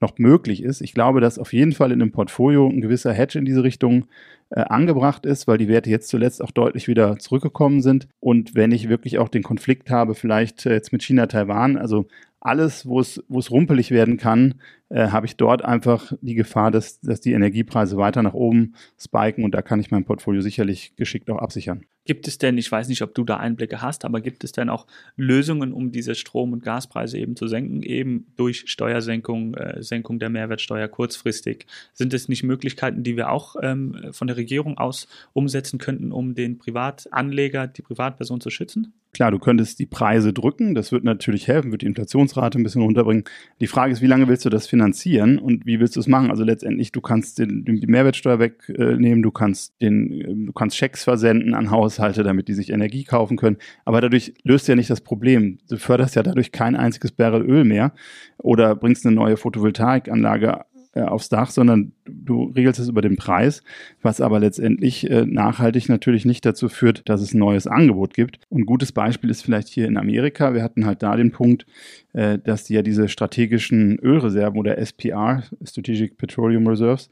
noch 0.00 0.18
möglich 0.18 0.62
ist. 0.62 0.80
Ich 0.80 0.94
glaube, 0.94 1.20
dass 1.20 1.38
auf 1.38 1.52
jeden 1.52 1.72
Fall 1.72 1.92
in 1.92 1.98
dem 1.98 2.12
Portfolio 2.12 2.68
ein 2.68 2.80
gewisser 2.80 3.12
Hedge 3.12 3.38
in 3.38 3.44
diese 3.44 3.62
Richtung 3.62 4.06
äh, 4.50 4.60
angebracht 4.60 5.26
ist, 5.26 5.46
weil 5.46 5.58
die 5.58 5.68
Werte 5.68 5.90
jetzt 5.90 6.08
zuletzt 6.08 6.42
auch 6.42 6.50
deutlich 6.50 6.88
wieder 6.88 7.18
zurückgekommen 7.18 7.82
sind. 7.82 8.08
Und 8.18 8.54
wenn 8.54 8.72
ich 8.72 8.88
wirklich 8.88 9.18
auch 9.18 9.28
den 9.28 9.42
Konflikt 9.42 9.90
habe, 9.90 10.14
vielleicht 10.14 10.66
äh, 10.66 10.72
jetzt 10.72 10.92
mit 10.92 11.02
China, 11.02 11.26
Taiwan, 11.26 11.76
also 11.76 12.06
alles, 12.40 12.86
wo 12.86 13.00
es, 13.00 13.22
rumpelig 13.50 13.90
werden 13.90 14.16
kann, 14.16 14.54
äh, 14.88 15.08
habe 15.08 15.26
ich 15.26 15.36
dort 15.36 15.62
einfach 15.62 16.12
die 16.22 16.34
Gefahr, 16.34 16.70
dass, 16.70 17.00
dass 17.00 17.20
die 17.20 17.32
Energiepreise 17.32 17.96
weiter 17.96 18.22
nach 18.22 18.34
oben 18.34 18.74
spiken 18.98 19.44
und 19.44 19.54
da 19.54 19.62
kann 19.62 19.78
ich 19.78 19.90
mein 19.90 20.04
Portfolio 20.04 20.40
sicherlich 20.40 20.96
geschickt 20.96 21.30
auch 21.30 21.38
absichern. 21.38 21.84
Gibt 22.06 22.26
es 22.26 22.38
denn, 22.38 22.56
ich 22.56 22.72
weiß 22.72 22.88
nicht, 22.88 23.02
ob 23.02 23.14
du 23.14 23.24
da 23.24 23.36
Einblicke 23.36 23.82
hast, 23.82 24.06
aber 24.06 24.22
gibt 24.22 24.42
es 24.42 24.52
denn 24.52 24.70
auch 24.70 24.86
Lösungen, 25.16 25.72
um 25.72 25.92
diese 25.92 26.14
Strom- 26.14 26.54
und 26.54 26.62
Gaspreise 26.62 27.18
eben 27.18 27.36
zu 27.36 27.46
senken, 27.46 27.82
eben 27.82 28.26
durch 28.36 28.64
Steuersenkung, 28.66 29.54
äh, 29.54 29.82
Senkung 29.82 30.18
der 30.18 30.30
Mehrwertsteuer 30.30 30.88
kurzfristig? 30.88 31.66
Sind 31.92 32.14
es 32.14 32.28
nicht 32.28 32.42
Möglichkeiten, 32.42 33.02
die 33.02 33.16
wir 33.16 33.30
auch 33.30 33.56
ähm, 33.62 34.08
von 34.12 34.28
der 34.28 34.38
Regierung 34.38 34.78
aus 34.78 35.08
umsetzen 35.34 35.78
könnten, 35.78 36.10
um 36.10 36.34
den 36.34 36.58
Privatanleger, 36.58 37.66
die 37.66 37.82
Privatperson 37.82 38.40
zu 38.40 38.48
schützen? 38.48 38.94
Klar, 39.12 39.32
du 39.32 39.40
könntest 39.40 39.80
die 39.80 39.86
Preise 39.86 40.32
drücken, 40.32 40.76
das 40.76 40.92
wird 40.92 41.02
natürlich 41.02 41.48
helfen, 41.48 41.72
wird 41.72 41.82
die 41.82 41.86
Inflationsrate 41.86 42.58
ein 42.58 42.62
bisschen 42.62 42.82
runterbringen. 42.82 43.24
Die 43.60 43.66
Frage 43.66 43.92
ist, 43.92 44.02
wie 44.02 44.06
lange 44.06 44.28
willst 44.28 44.44
du 44.44 44.50
das 44.50 44.68
finanzieren 44.68 45.40
und 45.40 45.66
wie 45.66 45.80
willst 45.80 45.96
du 45.96 46.00
es 46.00 46.06
machen? 46.06 46.30
Also 46.30 46.44
letztendlich, 46.44 46.92
du 46.92 47.00
kannst 47.00 47.40
den, 47.40 47.64
die 47.64 47.86
Mehrwertsteuer 47.88 48.38
wegnehmen, 48.38 49.22
du 49.22 49.32
kannst 49.32 49.80
den, 49.82 50.46
du 50.46 50.52
kannst 50.52 50.76
Schecks 50.76 51.02
versenden 51.02 51.54
an 51.54 51.72
Haushalte, 51.72 52.22
damit 52.22 52.46
die 52.46 52.54
sich 52.54 52.70
Energie 52.70 53.02
kaufen 53.02 53.36
können. 53.36 53.56
Aber 53.84 54.00
dadurch 54.00 54.32
löst 54.44 54.68
du 54.68 54.72
ja 54.72 54.76
nicht 54.76 54.90
das 54.90 55.00
Problem. 55.00 55.58
Du 55.68 55.76
förderst 55.76 56.14
ja 56.14 56.22
dadurch 56.22 56.52
kein 56.52 56.76
einziges 56.76 57.10
Barrel 57.10 57.42
Öl 57.42 57.64
mehr 57.64 57.92
oder 58.38 58.76
bringst 58.76 59.04
eine 59.04 59.14
neue 59.14 59.36
Photovoltaikanlage 59.36 60.60
äh, 60.92 61.02
aufs 61.02 61.28
Dach, 61.28 61.50
sondern 61.50 61.92
du 62.04 62.44
regelst 62.44 62.80
es 62.80 62.88
über 62.88 63.02
den 63.02 63.16
Preis, 63.16 63.62
was 64.02 64.20
aber 64.20 64.40
letztendlich 64.40 65.08
äh, 65.08 65.24
nachhaltig 65.24 65.88
natürlich 65.88 66.24
nicht 66.24 66.44
dazu 66.44 66.68
führt, 66.68 67.08
dass 67.08 67.20
es 67.20 67.32
ein 67.32 67.38
neues 67.38 67.66
Angebot 67.66 68.14
gibt. 68.14 68.40
Und 68.48 68.62
ein 68.62 68.66
gutes 68.66 68.92
Beispiel 68.92 69.30
ist 69.30 69.42
vielleicht 69.42 69.68
hier 69.68 69.86
in 69.86 69.96
Amerika. 69.96 70.52
Wir 70.52 70.62
hatten 70.62 70.86
halt 70.86 71.02
da 71.02 71.16
den 71.16 71.30
Punkt, 71.30 71.66
äh, 72.12 72.38
dass 72.38 72.64
die 72.64 72.74
ja 72.74 72.82
diese 72.82 73.08
strategischen 73.08 73.98
Ölreserven 74.00 74.58
oder 74.58 74.78
SPR, 74.78 75.44
Strategic 75.62 76.16
Petroleum 76.16 76.66
Reserves, 76.66 77.08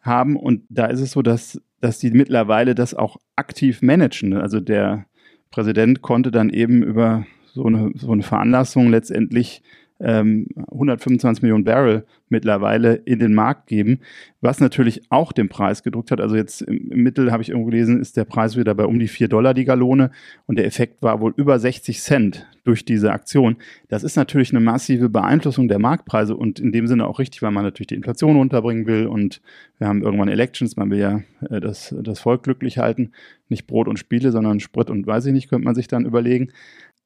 haben. 0.00 0.36
Und 0.36 0.62
da 0.68 0.86
ist 0.86 1.00
es 1.00 1.12
so, 1.12 1.22
dass, 1.22 1.60
dass 1.80 1.98
die 1.98 2.10
mittlerweile 2.10 2.74
das 2.74 2.94
auch 2.94 3.18
aktiv 3.36 3.82
managen. 3.82 4.34
Also 4.34 4.60
der 4.60 5.06
Präsident 5.50 6.02
konnte 6.02 6.30
dann 6.30 6.50
eben 6.50 6.82
über 6.82 7.26
so 7.52 7.64
eine, 7.64 7.92
so 7.94 8.12
eine 8.12 8.22
Veranlassung 8.22 8.90
letztendlich 8.90 9.62
ähm, 10.00 10.46
125 10.72 11.42
Millionen 11.42 11.64
Barrel 11.64 12.04
mittlerweile 12.28 12.94
in 12.94 13.18
den 13.18 13.34
Markt 13.34 13.66
geben, 13.66 14.00
was 14.40 14.60
natürlich 14.60 15.02
auch 15.10 15.32
den 15.32 15.48
Preis 15.48 15.82
gedrückt 15.82 16.10
hat. 16.10 16.20
Also 16.20 16.36
jetzt 16.36 16.62
im, 16.62 16.90
im 16.90 17.02
Mittel 17.02 17.32
habe 17.32 17.42
ich 17.42 17.50
irgendwo 17.50 17.70
gelesen, 17.70 18.00
ist 18.00 18.16
der 18.16 18.24
Preis 18.24 18.56
wieder 18.56 18.74
bei 18.74 18.84
um 18.84 18.98
die 18.98 19.08
4 19.08 19.28
Dollar 19.28 19.52
die 19.52 19.64
Gallone 19.64 20.10
und 20.46 20.56
der 20.56 20.66
Effekt 20.66 21.02
war 21.02 21.20
wohl 21.20 21.34
über 21.36 21.58
60 21.58 22.00
Cent 22.00 22.46
durch 22.64 22.84
diese 22.84 23.12
Aktion. 23.12 23.56
Das 23.88 24.04
ist 24.04 24.16
natürlich 24.16 24.50
eine 24.50 24.60
massive 24.60 25.08
Beeinflussung 25.08 25.68
der 25.68 25.78
Marktpreise 25.78 26.36
und 26.36 26.60
in 26.60 26.72
dem 26.72 26.86
Sinne 26.86 27.06
auch 27.06 27.18
richtig, 27.18 27.42
weil 27.42 27.50
man 27.50 27.64
natürlich 27.64 27.88
die 27.88 27.94
Inflation 27.94 28.36
runterbringen 28.36 28.86
will 28.86 29.06
und 29.06 29.40
wir 29.78 29.88
haben 29.88 30.02
irgendwann 30.02 30.28
Elections, 30.28 30.76
man 30.76 30.90
will 30.90 30.98
ja 30.98 31.22
äh, 31.48 31.60
das, 31.60 31.94
das 32.00 32.20
Volk 32.20 32.42
glücklich 32.42 32.78
halten, 32.78 33.12
nicht 33.48 33.66
Brot 33.66 33.88
und 33.88 33.98
Spiele, 33.98 34.30
sondern 34.30 34.60
Sprit 34.60 34.90
und 34.90 35.06
weiß 35.06 35.26
ich 35.26 35.32
nicht, 35.32 35.48
könnte 35.48 35.64
man 35.64 35.74
sich 35.74 35.88
dann 35.88 36.04
überlegen. 36.04 36.52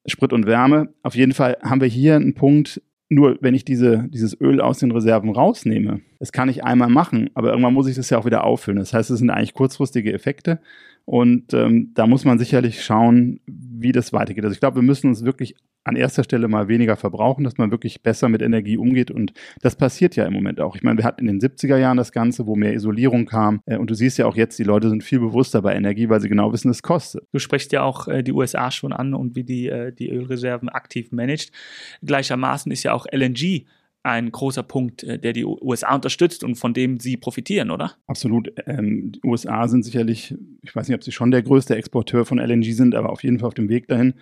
Sprit 0.06 0.32
und 0.32 0.46
Wärme. 0.46 0.88
Auf 1.02 1.14
jeden 1.14 1.32
Fall 1.32 1.56
haben 1.62 1.80
wir 1.80 1.88
hier 1.88 2.16
einen 2.16 2.34
Punkt, 2.34 2.82
nur 3.08 3.38
wenn 3.40 3.54
ich 3.54 3.64
diese, 3.64 4.06
dieses 4.08 4.38
Öl 4.40 4.60
aus 4.60 4.78
den 4.78 4.90
Reserven 4.90 5.30
rausnehme, 5.30 6.00
das 6.18 6.32
kann 6.32 6.48
ich 6.48 6.64
einmal 6.64 6.88
machen, 6.88 7.30
aber 7.34 7.50
irgendwann 7.50 7.74
muss 7.74 7.86
ich 7.86 7.96
das 7.96 8.10
ja 8.10 8.18
auch 8.18 8.24
wieder 8.24 8.44
auffüllen. 8.44 8.78
Das 8.78 8.94
heißt, 8.94 9.10
es 9.10 9.18
sind 9.18 9.30
eigentlich 9.30 9.54
kurzfristige 9.54 10.12
Effekte 10.12 10.60
und 11.04 11.52
ähm, 11.52 11.92
da 11.94 12.06
muss 12.06 12.24
man 12.24 12.38
sicherlich 12.38 12.82
schauen, 12.82 13.40
wie 13.46 13.92
das 13.92 14.12
weitergeht. 14.12 14.44
Also 14.44 14.54
ich 14.54 14.60
glaube, 14.60 14.76
wir 14.76 14.82
müssen 14.82 15.08
uns 15.08 15.24
wirklich 15.24 15.54
an 15.84 15.96
erster 15.96 16.24
Stelle 16.24 16.48
mal 16.48 16.68
weniger 16.68 16.96
verbrauchen, 16.96 17.44
dass 17.44 17.58
man 17.58 17.70
wirklich 17.70 18.02
besser 18.02 18.30
mit 18.30 18.40
Energie 18.40 18.78
umgeht. 18.78 19.10
Und 19.10 19.34
das 19.60 19.76
passiert 19.76 20.16
ja 20.16 20.24
im 20.24 20.32
Moment 20.32 20.60
auch. 20.60 20.76
Ich 20.76 20.82
meine, 20.82 20.98
wir 20.98 21.04
hatten 21.04 21.28
in 21.28 21.38
den 21.38 21.50
70er 21.50 21.76
Jahren 21.76 21.98
das 21.98 22.10
Ganze, 22.10 22.46
wo 22.46 22.56
mehr 22.56 22.72
Isolierung 22.72 23.26
kam. 23.26 23.60
Äh, 23.66 23.76
und 23.76 23.90
du 23.90 23.94
siehst 23.94 24.16
ja 24.16 24.24
auch 24.26 24.36
jetzt, 24.36 24.58
die 24.58 24.64
Leute 24.64 24.88
sind 24.88 25.04
viel 25.04 25.20
bewusster 25.20 25.60
bei 25.60 25.74
Energie, 25.74 26.08
weil 26.08 26.20
sie 26.20 26.30
genau 26.30 26.52
wissen, 26.54 26.70
es 26.70 26.82
kostet. 26.82 27.24
Du 27.32 27.38
sprichst 27.38 27.70
ja 27.72 27.82
auch 27.82 28.08
äh, 28.08 28.22
die 28.22 28.32
USA 28.32 28.70
schon 28.70 28.94
an 28.94 29.12
und 29.12 29.36
wie 29.36 29.44
die, 29.44 29.68
äh, 29.68 29.92
die 29.92 30.08
Ölreserven 30.08 30.70
aktiv 30.70 31.12
managt. 31.12 31.52
Gleichermaßen 32.02 32.72
ist 32.72 32.82
ja 32.82 32.94
auch 32.94 33.06
LNG 33.12 33.66
ein 34.04 34.30
großer 34.30 34.62
Punkt, 34.62 35.02
äh, 35.02 35.18
der 35.18 35.32
die 35.32 35.44
USA 35.44 35.94
unterstützt 35.94 36.44
und 36.44 36.56
von 36.56 36.74
dem 36.74 37.00
sie 37.00 37.16
profitieren, 37.16 37.70
oder? 37.70 37.92
Absolut. 38.06 38.52
Ähm, 38.66 39.12
die 39.12 39.20
USA 39.24 39.66
sind 39.66 39.82
sicherlich, 39.82 40.34
ich 40.62 40.76
weiß 40.76 40.88
nicht, 40.88 40.94
ob 40.94 41.02
sie 41.02 41.10
schon 41.10 41.30
der 41.30 41.42
größte 41.42 41.74
Exporteur 41.74 42.24
von 42.24 42.38
LNG 42.38 42.74
sind, 42.74 42.94
aber 42.94 43.10
auf 43.10 43.24
jeden 43.24 43.38
Fall 43.38 43.48
auf 43.48 43.54
dem 43.54 43.68
Weg 43.68 43.88
dahin. 43.88 44.14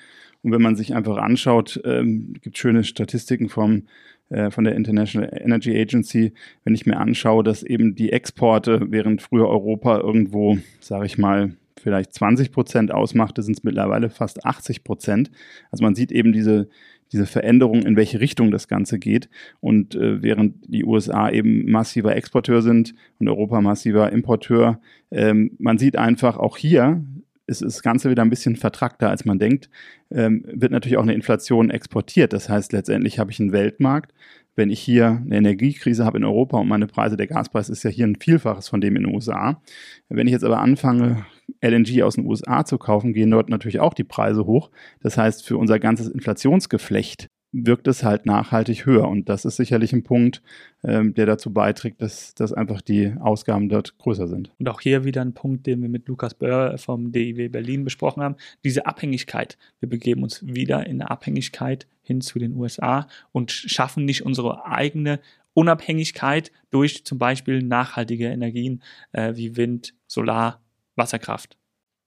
Und 0.42 0.52
wenn 0.52 0.62
man 0.62 0.76
sich 0.76 0.94
einfach 0.94 1.16
anschaut, 1.16 1.80
ähm, 1.84 2.34
gibt 2.40 2.58
schöne 2.58 2.84
Statistiken 2.84 3.48
vom, 3.48 3.82
äh, 4.30 4.50
von 4.50 4.64
der 4.64 4.76
International 4.76 5.28
Energy 5.32 5.76
Agency, 5.76 6.32
wenn 6.64 6.74
ich 6.74 6.86
mir 6.86 6.98
anschaue, 6.98 7.42
dass 7.42 7.64
eben 7.64 7.96
die 7.96 8.12
Exporte, 8.12 8.86
während 8.88 9.20
früher 9.20 9.48
Europa 9.48 9.98
irgendwo, 9.98 10.58
sage 10.80 11.06
ich 11.06 11.18
mal, 11.18 11.56
vielleicht 11.76 12.14
20 12.14 12.52
Prozent 12.52 12.92
ausmachte, 12.92 13.42
sind 13.42 13.58
es 13.58 13.64
mittlerweile 13.64 14.10
fast 14.10 14.44
80 14.44 14.84
Prozent. 14.84 15.32
Also 15.72 15.82
man 15.82 15.96
sieht 15.96 16.12
eben 16.12 16.32
diese, 16.32 16.68
diese 17.12 17.26
Veränderung, 17.26 17.82
in 17.82 17.96
welche 17.96 18.20
Richtung 18.20 18.50
das 18.50 18.68
Ganze 18.68 18.98
geht. 18.98 19.28
Und 19.60 19.94
äh, 19.94 20.22
während 20.22 20.56
die 20.66 20.84
USA 20.84 21.30
eben 21.30 21.70
massiver 21.70 22.16
Exporteur 22.16 22.62
sind 22.62 22.94
und 23.18 23.28
Europa 23.28 23.60
massiver 23.60 24.10
Importeur, 24.12 24.80
ähm, 25.10 25.52
man 25.58 25.78
sieht 25.78 25.96
einfach 25.96 26.36
auch 26.36 26.56
hier, 26.56 27.04
ist 27.46 27.62
das 27.62 27.82
Ganze 27.82 28.10
wieder 28.10 28.22
ein 28.22 28.30
bisschen 28.30 28.56
vertrackter, 28.56 29.10
als 29.10 29.24
man 29.24 29.38
denkt, 29.38 29.68
ähm, 30.10 30.44
wird 30.46 30.72
natürlich 30.72 30.96
auch 30.96 31.02
eine 31.02 31.14
Inflation 31.14 31.70
exportiert. 31.70 32.32
Das 32.32 32.48
heißt, 32.48 32.72
letztendlich 32.72 33.18
habe 33.18 33.30
ich 33.30 33.40
einen 33.40 33.52
Weltmarkt. 33.52 34.12
Wenn 34.54 34.70
ich 34.70 34.80
hier 34.80 35.22
eine 35.24 35.36
Energiekrise 35.36 36.04
habe 36.04 36.18
in 36.18 36.24
Europa 36.24 36.58
und 36.58 36.68
meine 36.68 36.86
Preise, 36.86 37.16
der 37.16 37.26
Gaspreis 37.26 37.68
ist 37.70 37.82
ja 37.84 37.90
hier 37.90 38.06
ein 38.06 38.16
Vielfaches 38.16 38.68
von 38.68 38.80
dem 38.80 38.96
in 38.96 39.04
den 39.04 39.14
USA. 39.14 39.62
Wenn 40.08 40.26
ich 40.26 40.32
jetzt 40.32 40.44
aber 40.44 40.60
anfange, 40.60 41.24
LNG 41.62 42.02
aus 42.02 42.16
den 42.16 42.26
USA 42.26 42.64
zu 42.64 42.76
kaufen, 42.78 43.12
gehen 43.14 43.30
dort 43.30 43.48
natürlich 43.48 43.80
auch 43.80 43.94
die 43.94 44.04
Preise 44.04 44.44
hoch. 44.44 44.70
Das 45.00 45.16
heißt, 45.16 45.46
für 45.46 45.56
unser 45.56 45.78
ganzes 45.78 46.08
Inflationsgeflecht 46.08 47.28
wirkt 47.52 47.86
es 47.86 48.02
halt 48.02 48.26
nachhaltig 48.26 48.86
höher. 48.86 49.06
Und 49.06 49.28
das 49.28 49.44
ist 49.44 49.56
sicherlich 49.56 49.92
ein 49.92 50.02
Punkt, 50.02 50.42
ähm, 50.82 51.14
der 51.14 51.26
dazu 51.26 51.52
beiträgt, 51.52 52.00
dass, 52.00 52.34
dass 52.34 52.52
einfach 52.52 52.80
die 52.80 53.14
Ausgaben 53.20 53.68
dort 53.68 53.98
größer 53.98 54.26
sind. 54.26 54.50
Und 54.58 54.68
auch 54.68 54.80
hier 54.80 55.04
wieder 55.04 55.20
ein 55.20 55.34
Punkt, 55.34 55.66
den 55.66 55.82
wir 55.82 55.88
mit 55.88 56.08
Lukas 56.08 56.34
Böhr 56.34 56.78
vom 56.78 57.12
DIW 57.12 57.48
Berlin 57.48 57.84
besprochen 57.84 58.22
haben, 58.22 58.36
diese 58.64 58.86
Abhängigkeit. 58.86 59.58
Wir 59.80 59.88
begeben 59.88 60.22
uns 60.22 60.44
wieder 60.46 60.86
in 60.86 61.00
eine 61.00 61.10
Abhängigkeit 61.10 61.86
hin 62.02 62.20
zu 62.20 62.38
den 62.38 62.56
USA 62.56 63.06
und 63.32 63.52
schaffen 63.52 64.04
nicht 64.04 64.24
unsere 64.24 64.66
eigene 64.66 65.20
Unabhängigkeit 65.54 66.50
durch 66.70 67.04
zum 67.04 67.18
Beispiel 67.18 67.62
nachhaltige 67.62 68.28
Energien 68.28 68.82
äh, 69.12 69.36
wie 69.36 69.56
Wind, 69.56 69.94
Solar, 70.06 70.62
Wasserkraft. 70.96 71.58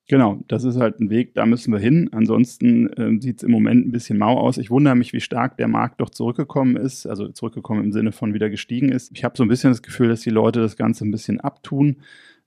Genau, 0.07 0.43
das 0.47 0.63
ist 0.63 0.77
halt 0.77 0.99
ein 0.99 1.09
Weg, 1.09 1.33
da 1.33 1.47
müssen 1.47 1.73
wir 1.73 1.79
hin. 1.79 2.09
Ansonsten 2.11 2.87
äh, 2.93 3.19
sieht 3.19 3.37
es 3.37 3.43
im 3.43 3.49
Moment 3.51 3.87
ein 3.87 3.91
bisschen 3.91 4.19
mau 4.19 4.37
aus. 4.37 4.59
Ich 4.59 4.69
wundere 4.69 4.95
mich, 4.95 5.13
wie 5.13 5.19
stark 5.19 5.57
der 5.57 5.67
Markt 5.67 5.99
doch 5.99 6.11
zurückgekommen 6.11 6.75
ist, 6.75 7.07
also 7.07 7.29
zurückgekommen 7.29 7.83
im 7.83 7.91
Sinne 7.91 8.11
von 8.11 8.35
wieder 8.35 8.51
gestiegen 8.51 8.89
ist. 8.89 9.11
Ich 9.15 9.23
habe 9.23 9.35
so 9.35 9.43
ein 9.43 9.49
bisschen 9.49 9.71
das 9.71 9.81
Gefühl, 9.81 10.09
dass 10.09 10.21
die 10.21 10.29
Leute 10.29 10.59
das 10.59 10.75
Ganze 10.77 11.05
ein 11.05 11.11
bisschen 11.11 11.39
abtun. 11.39 11.97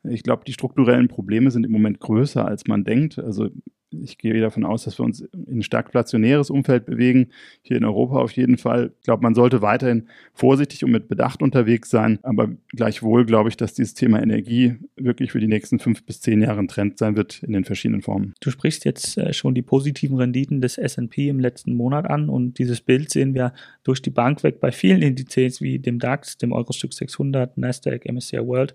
Ich 0.04 0.22
glaube, 0.22 0.44
die 0.46 0.52
strukturellen 0.52 1.08
Probleme 1.08 1.50
sind 1.50 1.64
im 1.66 1.72
Moment 1.72 1.98
größer, 1.98 2.46
als 2.46 2.68
man 2.68 2.84
denkt. 2.84 3.18
Also 3.18 3.50
ich 3.90 4.18
gehe 4.18 4.38
davon 4.40 4.64
aus, 4.64 4.84
dass 4.84 4.98
wir 4.98 5.04
uns 5.04 5.20
in 5.20 5.58
ein 5.58 5.62
stark 5.62 5.86
inflationäres 5.86 6.50
Umfeld 6.50 6.86
bewegen, 6.86 7.28
hier 7.62 7.76
in 7.76 7.84
Europa 7.84 8.16
auf 8.16 8.32
jeden 8.32 8.58
Fall. 8.58 8.92
Ich 8.98 9.04
glaube, 9.04 9.22
man 9.22 9.34
sollte 9.34 9.62
weiterhin 9.62 10.08
vorsichtig 10.34 10.84
und 10.84 10.90
mit 10.90 11.08
Bedacht 11.08 11.42
unterwegs 11.42 11.90
sein, 11.90 12.18
aber 12.22 12.50
gleichwohl 12.68 13.24
glaube 13.24 13.48
ich, 13.48 13.56
dass 13.56 13.74
dieses 13.74 13.94
Thema 13.94 14.22
Energie 14.22 14.76
wirklich 14.96 15.32
für 15.32 15.40
die 15.40 15.48
nächsten 15.48 15.78
fünf 15.78 16.04
bis 16.04 16.20
zehn 16.20 16.42
Jahre 16.42 16.58
ein 16.58 16.68
Trend 16.68 16.98
sein 16.98 17.16
wird 17.16 17.42
in 17.42 17.52
den 17.52 17.64
verschiedenen 17.64 18.02
Formen. 18.02 18.34
Du 18.40 18.50
sprichst 18.50 18.84
jetzt 18.84 19.16
äh, 19.16 19.32
schon 19.32 19.54
die 19.54 19.62
positiven 19.62 20.16
Renditen 20.18 20.60
des 20.60 20.78
S&P 20.78 21.28
im 21.28 21.40
letzten 21.40 21.74
Monat 21.74 22.08
an 22.08 22.28
und 22.28 22.58
dieses 22.58 22.80
Bild 22.80 23.10
sehen 23.10 23.34
wir 23.34 23.52
durch 23.84 24.02
die 24.02 24.10
Bank 24.10 24.42
weg 24.42 24.60
bei 24.60 24.72
vielen 24.72 25.02
Indizes 25.02 25.60
wie 25.60 25.78
dem 25.78 25.98
DAX, 25.98 26.38
dem 26.38 26.52
Eurostock 26.52 26.92
600, 26.92 27.56
Nasdaq, 27.56 28.04
MSCI 28.10 28.38
World. 28.46 28.74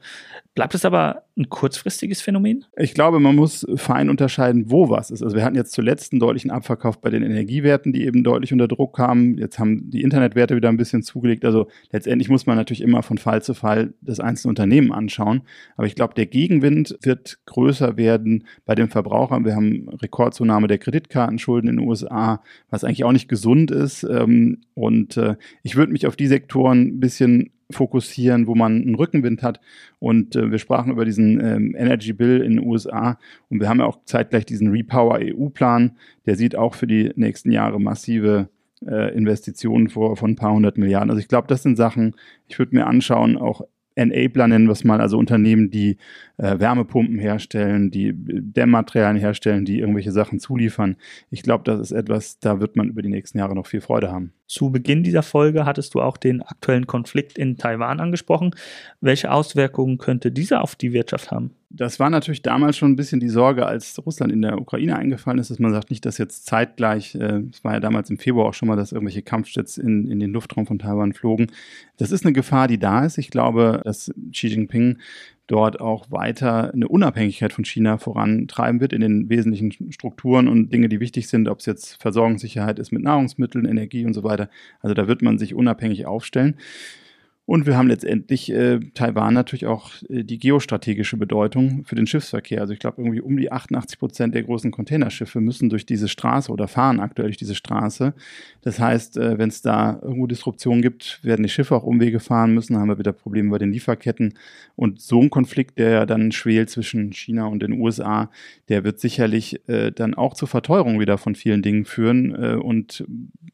Bleibt 0.55 0.75
es 0.75 0.85
aber 0.85 1.23
ein 1.37 1.49
kurzfristiges 1.49 2.21
Phänomen? 2.21 2.65
Ich 2.77 2.93
glaube, 2.93 3.19
man 3.19 3.35
muss 3.35 3.65
fein 3.75 4.09
unterscheiden, 4.09 4.71
wo 4.71 4.89
was 4.89 5.02
ist. 5.11 5.23
Also 5.23 5.35
wir 5.35 5.43
hatten 5.43 5.55
jetzt 5.55 5.71
zuletzt 5.71 6.13
einen 6.13 6.19
deutlichen 6.19 6.51
Abverkauf 6.51 6.99
bei 7.01 7.09
den 7.09 7.23
Energiewerten, 7.23 7.93
die 7.93 8.05
eben 8.05 8.23
deutlich 8.23 8.51
unter 8.53 8.67
Druck 8.67 8.95
kamen. 8.95 9.37
Jetzt 9.37 9.59
haben 9.59 9.89
die 9.89 10.01
Internetwerte 10.01 10.55
wieder 10.55 10.69
ein 10.69 10.77
bisschen 10.77 11.03
zugelegt. 11.03 11.45
Also 11.45 11.67
letztendlich 11.91 12.29
muss 12.29 12.45
man 12.45 12.57
natürlich 12.57 12.81
immer 12.81 13.03
von 13.03 13.17
Fall 13.17 13.41
zu 13.41 13.53
Fall 13.53 13.93
das 14.01 14.19
einzelne 14.19 14.49
Unternehmen 14.49 14.91
anschauen. 14.91 15.41
Aber 15.77 15.87
ich 15.87 15.95
glaube, 15.95 16.13
der 16.13 16.25
Gegenwind 16.25 16.97
wird 17.01 17.39
größer 17.45 17.97
werden 17.97 18.45
bei 18.65 18.75
den 18.75 18.89
Verbrauchern. 18.89 19.45
Wir 19.45 19.55
haben 19.55 19.89
Rekordzunahme 19.89 20.67
der 20.67 20.77
Kreditkartenschulden 20.77 21.69
in 21.69 21.77
den 21.77 21.87
USA, 21.87 22.41
was 22.69 22.83
eigentlich 22.83 23.03
auch 23.03 23.11
nicht 23.11 23.29
gesund 23.29 23.71
ist. 23.71 24.03
Ähm, 24.03 24.61
und 24.73 25.17
äh, 25.17 25.35
ich 25.63 25.75
würde 25.75 25.91
mich 25.91 26.07
auf 26.07 26.15
die 26.15 26.27
Sektoren 26.27 26.81
ein 26.81 26.99
bisschen 26.99 27.51
fokussieren, 27.73 28.47
wo 28.47 28.55
man 28.55 28.81
einen 28.81 28.95
Rückenwind 28.95 29.43
hat. 29.43 29.59
Und 29.99 30.35
äh, 30.35 30.51
wir 30.51 30.59
sprachen 30.59 30.91
über 30.91 31.05
diesen 31.05 31.39
ähm, 31.39 31.75
Energy 31.77 32.13
Bill 32.13 32.41
in 32.41 32.57
den 32.57 32.65
USA 32.65 33.17
und 33.49 33.59
wir 33.59 33.69
haben 33.69 33.79
ja 33.79 33.85
auch 33.85 33.99
zeitgleich 34.05 34.45
diesen 34.45 34.69
Repower 34.69 35.19
EU-Plan. 35.21 35.97
Der 36.25 36.35
sieht 36.35 36.55
auch 36.55 36.75
für 36.75 36.87
die 36.87 37.11
nächsten 37.15 37.51
Jahre 37.51 37.79
massive 37.79 38.49
äh, 38.85 39.13
Investitionen 39.15 39.89
vor 39.89 40.17
von 40.17 40.31
ein 40.31 40.35
paar 40.35 40.53
hundert 40.53 40.77
Milliarden. 40.77 41.09
Also 41.09 41.19
ich 41.19 41.27
glaube, 41.27 41.47
das 41.47 41.63
sind 41.63 41.75
Sachen, 41.75 42.15
ich 42.47 42.59
würde 42.59 42.75
mir 42.75 42.87
anschauen, 42.87 43.37
auch 43.37 43.61
Enabler 43.95 44.47
nennen 44.47 44.65
wir 44.67 44.71
es 44.71 44.83
mal, 44.83 45.01
also 45.01 45.17
Unternehmen, 45.17 45.69
die 45.69 45.97
äh, 46.37 46.59
Wärmepumpen 46.59 47.19
herstellen, 47.19 47.91
die 47.91 48.11
Dämmmaterialien 48.15 49.19
herstellen, 49.19 49.65
die 49.65 49.79
irgendwelche 49.79 50.11
Sachen 50.11 50.39
zuliefern. 50.39 50.95
Ich 51.29 51.43
glaube, 51.43 51.63
das 51.63 51.79
ist 51.79 51.91
etwas, 51.91 52.39
da 52.39 52.59
wird 52.59 52.75
man 52.75 52.89
über 52.89 53.01
die 53.01 53.09
nächsten 53.09 53.37
Jahre 53.37 53.55
noch 53.55 53.67
viel 53.67 53.81
Freude 53.81 54.11
haben. 54.11 54.33
Zu 54.47 54.71
Beginn 54.71 55.03
dieser 55.03 55.23
Folge 55.23 55.65
hattest 55.65 55.95
du 55.95 56.01
auch 56.01 56.17
den 56.17 56.41
aktuellen 56.41 56.85
Konflikt 56.85 57.37
in 57.37 57.57
Taiwan 57.57 57.99
angesprochen. 57.99 58.51
Welche 59.01 59.31
Auswirkungen 59.31 59.97
könnte 59.97 60.31
dieser 60.31 60.61
auf 60.61 60.75
die 60.75 60.93
Wirtschaft 60.93 61.31
haben? 61.31 61.51
Das 61.75 61.99
war 61.99 62.11
natürlich 62.11 62.43
damals 62.43 62.77
schon 62.77 62.91
ein 62.91 62.95
bisschen 62.95 63.19
die 63.19 63.29
Sorge, 63.29 63.65
als 63.65 63.99
Russland 64.05 64.31
in 64.31 64.43
der 64.43 64.61
Ukraine 64.61 64.95
eingefallen 64.95 65.39
ist, 65.39 65.49
dass 65.49 65.57
man 65.57 65.71
sagt, 65.71 65.89
nicht, 65.89 66.05
dass 66.05 66.19
jetzt 66.19 66.45
zeitgleich, 66.45 67.15
äh, 67.15 67.41
es 67.49 67.59
äh, 67.59 67.63
war 67.63 67.73
ja 67.73 67.79
damals 67.79 68.11
im 68.11 68.19
Februar 68.19 68.47
auch 68.47 68.53
schon 68.53 68.67
mal, 68.67 68.75
dass 68.75 68.91
irgendwelche 68.91 69.23
Kampfjets 69.23 69.79
in, 69.79 70.07
in 70.11 70.19
den 70.19 70.31
Luftraum 70.31 70.67
von 70.67 70.77
Taiwan 70.77 71.13
flogen. 71.13 71.47
Das 71.97 72.11
ist 72.11 72.25
eine 72.25 72.33
Gefahr, 72.33 72.67
die 72.67 72.77
da 72.77 73.05
ist. 73.05 73.17
Ich 73.17 73.31
glaube, 73.31 73.81
dass 73.83 74.13
Xi 74.31 74.47
Jinping 74.47 74.99
dort 75.47 75.81
auch 75.81 76.09
weiter 76.09 76.73
eine 76.73 76.87
Unabhängigkeit 76.87 77.51
von 77.51 77.65
China 77.65 77.97
vorantreiben 77.97 78.79
wird 78.79 78.93
in 78.93 79.01
den 79.01 79.29
wesentlichen 79.29 79.91
Strukturen 79.91 80.47
und 80.47 80.71
Dinge, 80.71 80.89
die 80.89 80.99
wichtig 80.99 81.27
sind, 81.27 81.49
ob 81.49 81.59
es 81.59 81.65
jetzt 81.65 82.01
Versorgungssicherheit 82.01 82.79
ist 82.79 82.91
mit 82.91 83.03
Nahrungsmitteln, 83.03 83.65
Energie 83.65 84.05
und 84.05 84.13
so 84.13 84.23
weiter. 84.23 84.49
Also 84.79 84.93
da 84.93 85.07
wird 85.07 85.21
man 85.21 85.37
sich 85.37 85.53
unabhängig 85.53 86.05
aufstellen. 86.05 86.55
Und 87.45 87.65
wir 87.65 87.75
haben 87.75 87.89
letztendlich 87.89 88.49
äh, 88.53 88.79
Taiwan 88.93 89.33
natürlich 89.33 89.65
auch 89.65 89.91
äh, 90.07 90.23
die 90.23 90.39
geostrategische 90.39 91.17
Bedeutung 91.17 91.83
für 91.83 91.95
den 91.95 92.07
Schiffsverkehr. 92.07 92.61
Also 92.61 92.71
ich 92.71 92.79
glaube, 92.79 93.01
irgendwie 93.01 93.19
um 93.19 93.35
die 93.35 93.51
88 93.51 93.99
Prozent 93.99 94.33
der 94.33 94.43
großen 94.43 94.71
Containerschiffe 94.71 95.41
müssen 95.41 95.69
durch 95.69 95.85
diese 95.85 96.07
Straße 96.07 96.49
oder 96.49 96.69
fahren 96.69 97.01
aktuell 97.01 97.27
durch 97.27 97.37
diese 97.37 97.55
Straße. 97.55 98.13
Das 98.61 98.79
heißt, 98.79 99.17
äh, 99.17 99.37
wenn 99.37 99.49
es 99.49 99.61
da 99.61 99.99
irgendwo 100.01 100.25
Disruptionen 100.25 100.81
gibt, 100.81 101.19
werden 101.21 101.43
die 101.43 101.49
Schiffe 101.49 101.75
auch 101.75 101.83
Umwege 101.83 102.21
fahren 102.21 102.53
müssen, 102.53 102.77
haben 102.77 102.87
wir 102.87 102.97
wieder 102.97 103.11
Probleme 103.11 103.49
bei 103.49 103.57
den 103.57 103.73
Lieferketten. 103.73 104.35
Und 104.77 105.01
so 105.01 105.21
ein 105.21 105.29
Konflikt, 105.29 105.77
der 105.79 105.89
ja 105.89 106.05
dann 106.05 106.31
schwelt 106.31 106.69
zwischen 106.69 107.11
China 107.11 107.47
und 107.47 107.61
den 107.61 107.73
USA, 107.73 108.31
der 108.69 108.85
wird 108.85 109.01
sicherlich 109.01 109.67
äh, 109.67 109.91
dann 109.91 110.13
auch 110.13 110.33
zur 110.33 110.47
Verteuerung 110.47 111.01
wieder 111.01 111.17
von 111.17 111.35
vielen 111.35 111.61
Dingen 111.61 111.83
führen. 111.83 112.33
Äh, 112.35 112.55
und 112.55 113.03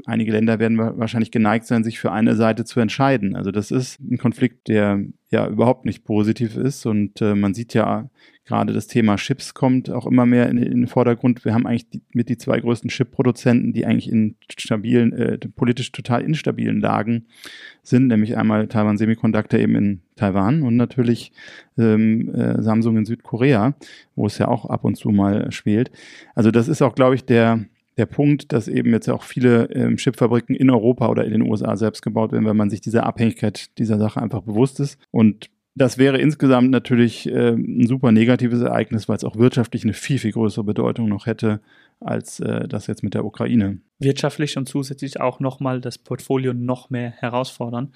einige 0.06 0.32
Länder 0.32 0.60
werden 0.60 0.78
wahrscheinlich 0.78 1.32
geneigt 1.32 1.66
sein, 1.66 1.84
sich 1.84 2.00
für 2.00 2.12
eine 2.12 2.36
Seite 2.36 2.66
zu 2.66 2.80
entscheiden. 2.80 3.36
Also 3.36 3.50
das 3.50 3.72
ist 3.72 3.79
ein 4.00 4.18
Konflikt, 4.18 4.68
der 4.68 5.04
ja 5.32 5.48
überhaupt 5.48 5.86
nicht 5.86 6.04
positiv 6.04 6.56
ist. 6.56 6.86
Und 6.86 7.22
äh, 7.22 7.36
man 7.36 7.54
sieht 7.54 7.74
ja 7.74 8.10
gerade 8.46 8.74
das 8.74 8.88
Thema 8.88 9.16
Chips 9.16 9.54
kommt 9.54 9.92
auch 9.92 10.08
immer 10.08 10.26
mehr 10.26 10.50
in, 10.50 10.58
in 10.58 10.82
den 10.82 10.88
Vordergrund. 10.88 11.46
Wir 11.46 11.54
haben 11.54 11.68
eigentlich 11.68 11.90
die, 11.90 12.02
mit 12.14 12.30
die 12.30 12.38
zwei 12.38 12.60
größten 12.60 12.90
Chip-Produzenten, 12.90 13.74
die 13.74 13.86
eigentlich 13.86 14.12
in 14.12 14.36
stabilen, 14.58 15.14
äh, 15.14 15.38
politisch 15.56 15.92
total 15.92 16.24
instabilen 16.24 16.82
Lagen 16.82 17.28
sind, 17.84 18.08
nämlich 18.08 18.38
einmal 18.38 18.68
Taiwan 18.68 18.98
Semiconductor 18.98 19.60
eben 19.60 19.76
in 19.76 20.02
Taiwan 20.16 20.64
und 20.64 20.78
natürlich 20.78 21.32
ähm, 21.78 22.34
äh, 22.34 22.62
Samsung 22.64 22.98
in 22.98 23.06
Südkorea, 23.06 23.76
wo 24.16 24.26
es 24.26 24.40
ja 24.40 24.48
auch 24.48 24.66
ab 24.66 24.84
und 24.84 24.96
zu 24.96 25.10
mal 25.10 25.52
spielt. 25.52 25.92
Also 26.34 26.50
das 26.50 26.68
ist 26.68 26.82
auch, 26.82 26.96
glaube 26.96 27.16
ich, 27.16 27.26
der 27.26 27.66
der 28.00 28.08
Punkt, 28.08 28.52
dass 28.52 28.68
eben 28.68 28.92
jetzt 28.92 29.10
auch 29.10 29.24
viele 29.24 29.70
ähm, 29.72 29.98
Chipfabriken 29.98 30.56
in 30.56 30.70
Europa 30.70 31.08
oder 31.08 31.26
in 31.26 31.32
den 31.32 31.42
USA 31.44 31.76
selbst 31.76 32.02
gebaut 32.02 32.32
werden, 32.32 32.46
weil 32.46 32.54
man 32.56 32.70
sich 32.70 32.82
dieser 32.82 33.06
Abhängigkeit 33.06 33.78
dieser 33.78 34.00
Sache 34.00 34.22
einfach 34.22 34.42
bewusst 34.42 34.80
ist. 34.80 34.98
Und 35.12 35.50
das 35.76 35.98
wäre 35.98 36.18
insgesamt 36.18 36.72
natürlich 36.72 37.28
äh, 37.30 37.52
ein 37.52 37.88
super 37.88 38.12
negatives 38.12 38.62
Ereignis, 38.62 39.08
weil 39.08 39.18
es 39.18 39.24
auch 39.24 39.38
wirtschaftlich 39.38 39.84
eine 39.84 39.94
viel, 39.94 40.20
viel 40.20 40.32
größere 40.32 40.64
Bedeutung 40.64 41.08
noch 41.08 41.26
hätte 41.26 41.62
als 42.00 42.40
äh, 42.40 42.68
das 42.68 42.88
jetzt 42.88 43.04
mit 43.04 43.14
der 43.14 43.26
Ukraine. 43.26 43.80
Wirtschaftlich 44.00 44.58
und 44.58 44.68
zusätzlich 44.68 45.20
auch 45.20 45.40
nochmal 45.40 45.82
das 45.82 45.98
Portfolio 45.98 46.54
noch 46.54 46.90
mehr 46.90 47.12
herausfordern. 47.12 47.94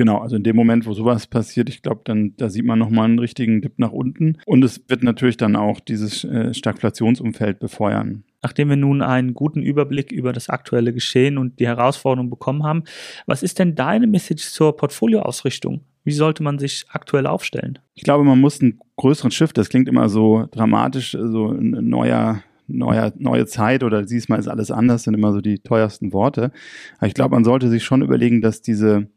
Genau, 0.00 0.16
also 0.16 0.34
in 0.34 0.44
dem 0.44 0.56
Moment, 0.56 0.86
wo 0.86 0.94
sowas 0.94 1.26
passiert, 1.26 1.68
ich 1.68 1.82
glaube, 1.82 2.00
dann 2.04 2.32
da 2.38 2.48
sieht 2.48 2.64
man 2.64 2.78
nochmal 2.78 3.04
einen 3.04 3.18
richtigen 3.18 3.60
Dip 3.60 3.74
nach 3.76 3.92
unten. 3.92 4.38
Und 4.46 4.64
es 4.64 4.82
wird 4.88 5.02
natürlich 5.02 5.36
dann 5.36 5.56
auch 5.56 5.78
dieses 5.78 6.24
äh, 6.24 6.54
Stagflationsumfeld 6.54 7.58
befeuern. 7.58 8.24
Nachdem 8.40 8.70
wir 8.70 8.76
nun 8.76 9.02
einen 9.02 9.34
guten 9.34 9.60
Überblick 9.60 10.10
über 10.10 10.32
das 10.32 10.48
aktuelle 10.48 10.94
Geschehen 10.94 11.36
und 11.36 11.60
die 11.60 11.66
Herausforderungen 11.66 12.30
bekommen 12.30 12.62
haben, 12.62 12.84
was 13.26 13.42
ist 13.42 13.58
denn 13.58 13.74
deine 13.74 14.06
Message 14.06 14.48
zur 14.52 14.74
Portfolioausrichtung? 14.74 15.82
Wie 16.02 16.12
sollte 16.12 16.42
man 16.42 16.58
sich 16.58 16.86
aktuell 16.88 17.26
aufstellen? 17.26 17.78
Ich 17.94 18.02
glaube, 18.02 18.24
man 18.24 18.40
muss 18.40 18.62
einen 18.62 18.80
größeren 18.96 19.30
Shift, 19.30 19.58
das 19.58 19.68
klingt 19.68 19.86
immer 19.86 20.08
so 20.08 20.46
dramatisch, 20.50 21.10
so 21.10 21.48
ein 21.48 21.90
neuer 21.90 22.42
neuer, 22.72 23.12
neue 23.18 23.46
Zeit 23.46 23.82
oder 23.82 24.02
diesmal 24.02 24.38
ist 24.38 24.48
alles 24.48 24.70
anders, 24.70 25.02
sind 25.02 25.14
immer 25.14 25.32
so 25.32 25.40
die 25.40 25.58
teuersten 25.58 26.12
Worte. 26.12 26.52
Aber 26.98 27.06
ich 27.06 27.14
glaube, 27.14 27.34
man 27.34 27.44
sollte 27.44 27.68
sich 27.68 27.84
schon 27.84 28.02
überlegen, 28.02 28.40
dass 28.40 28.62
diese 28.62 29.08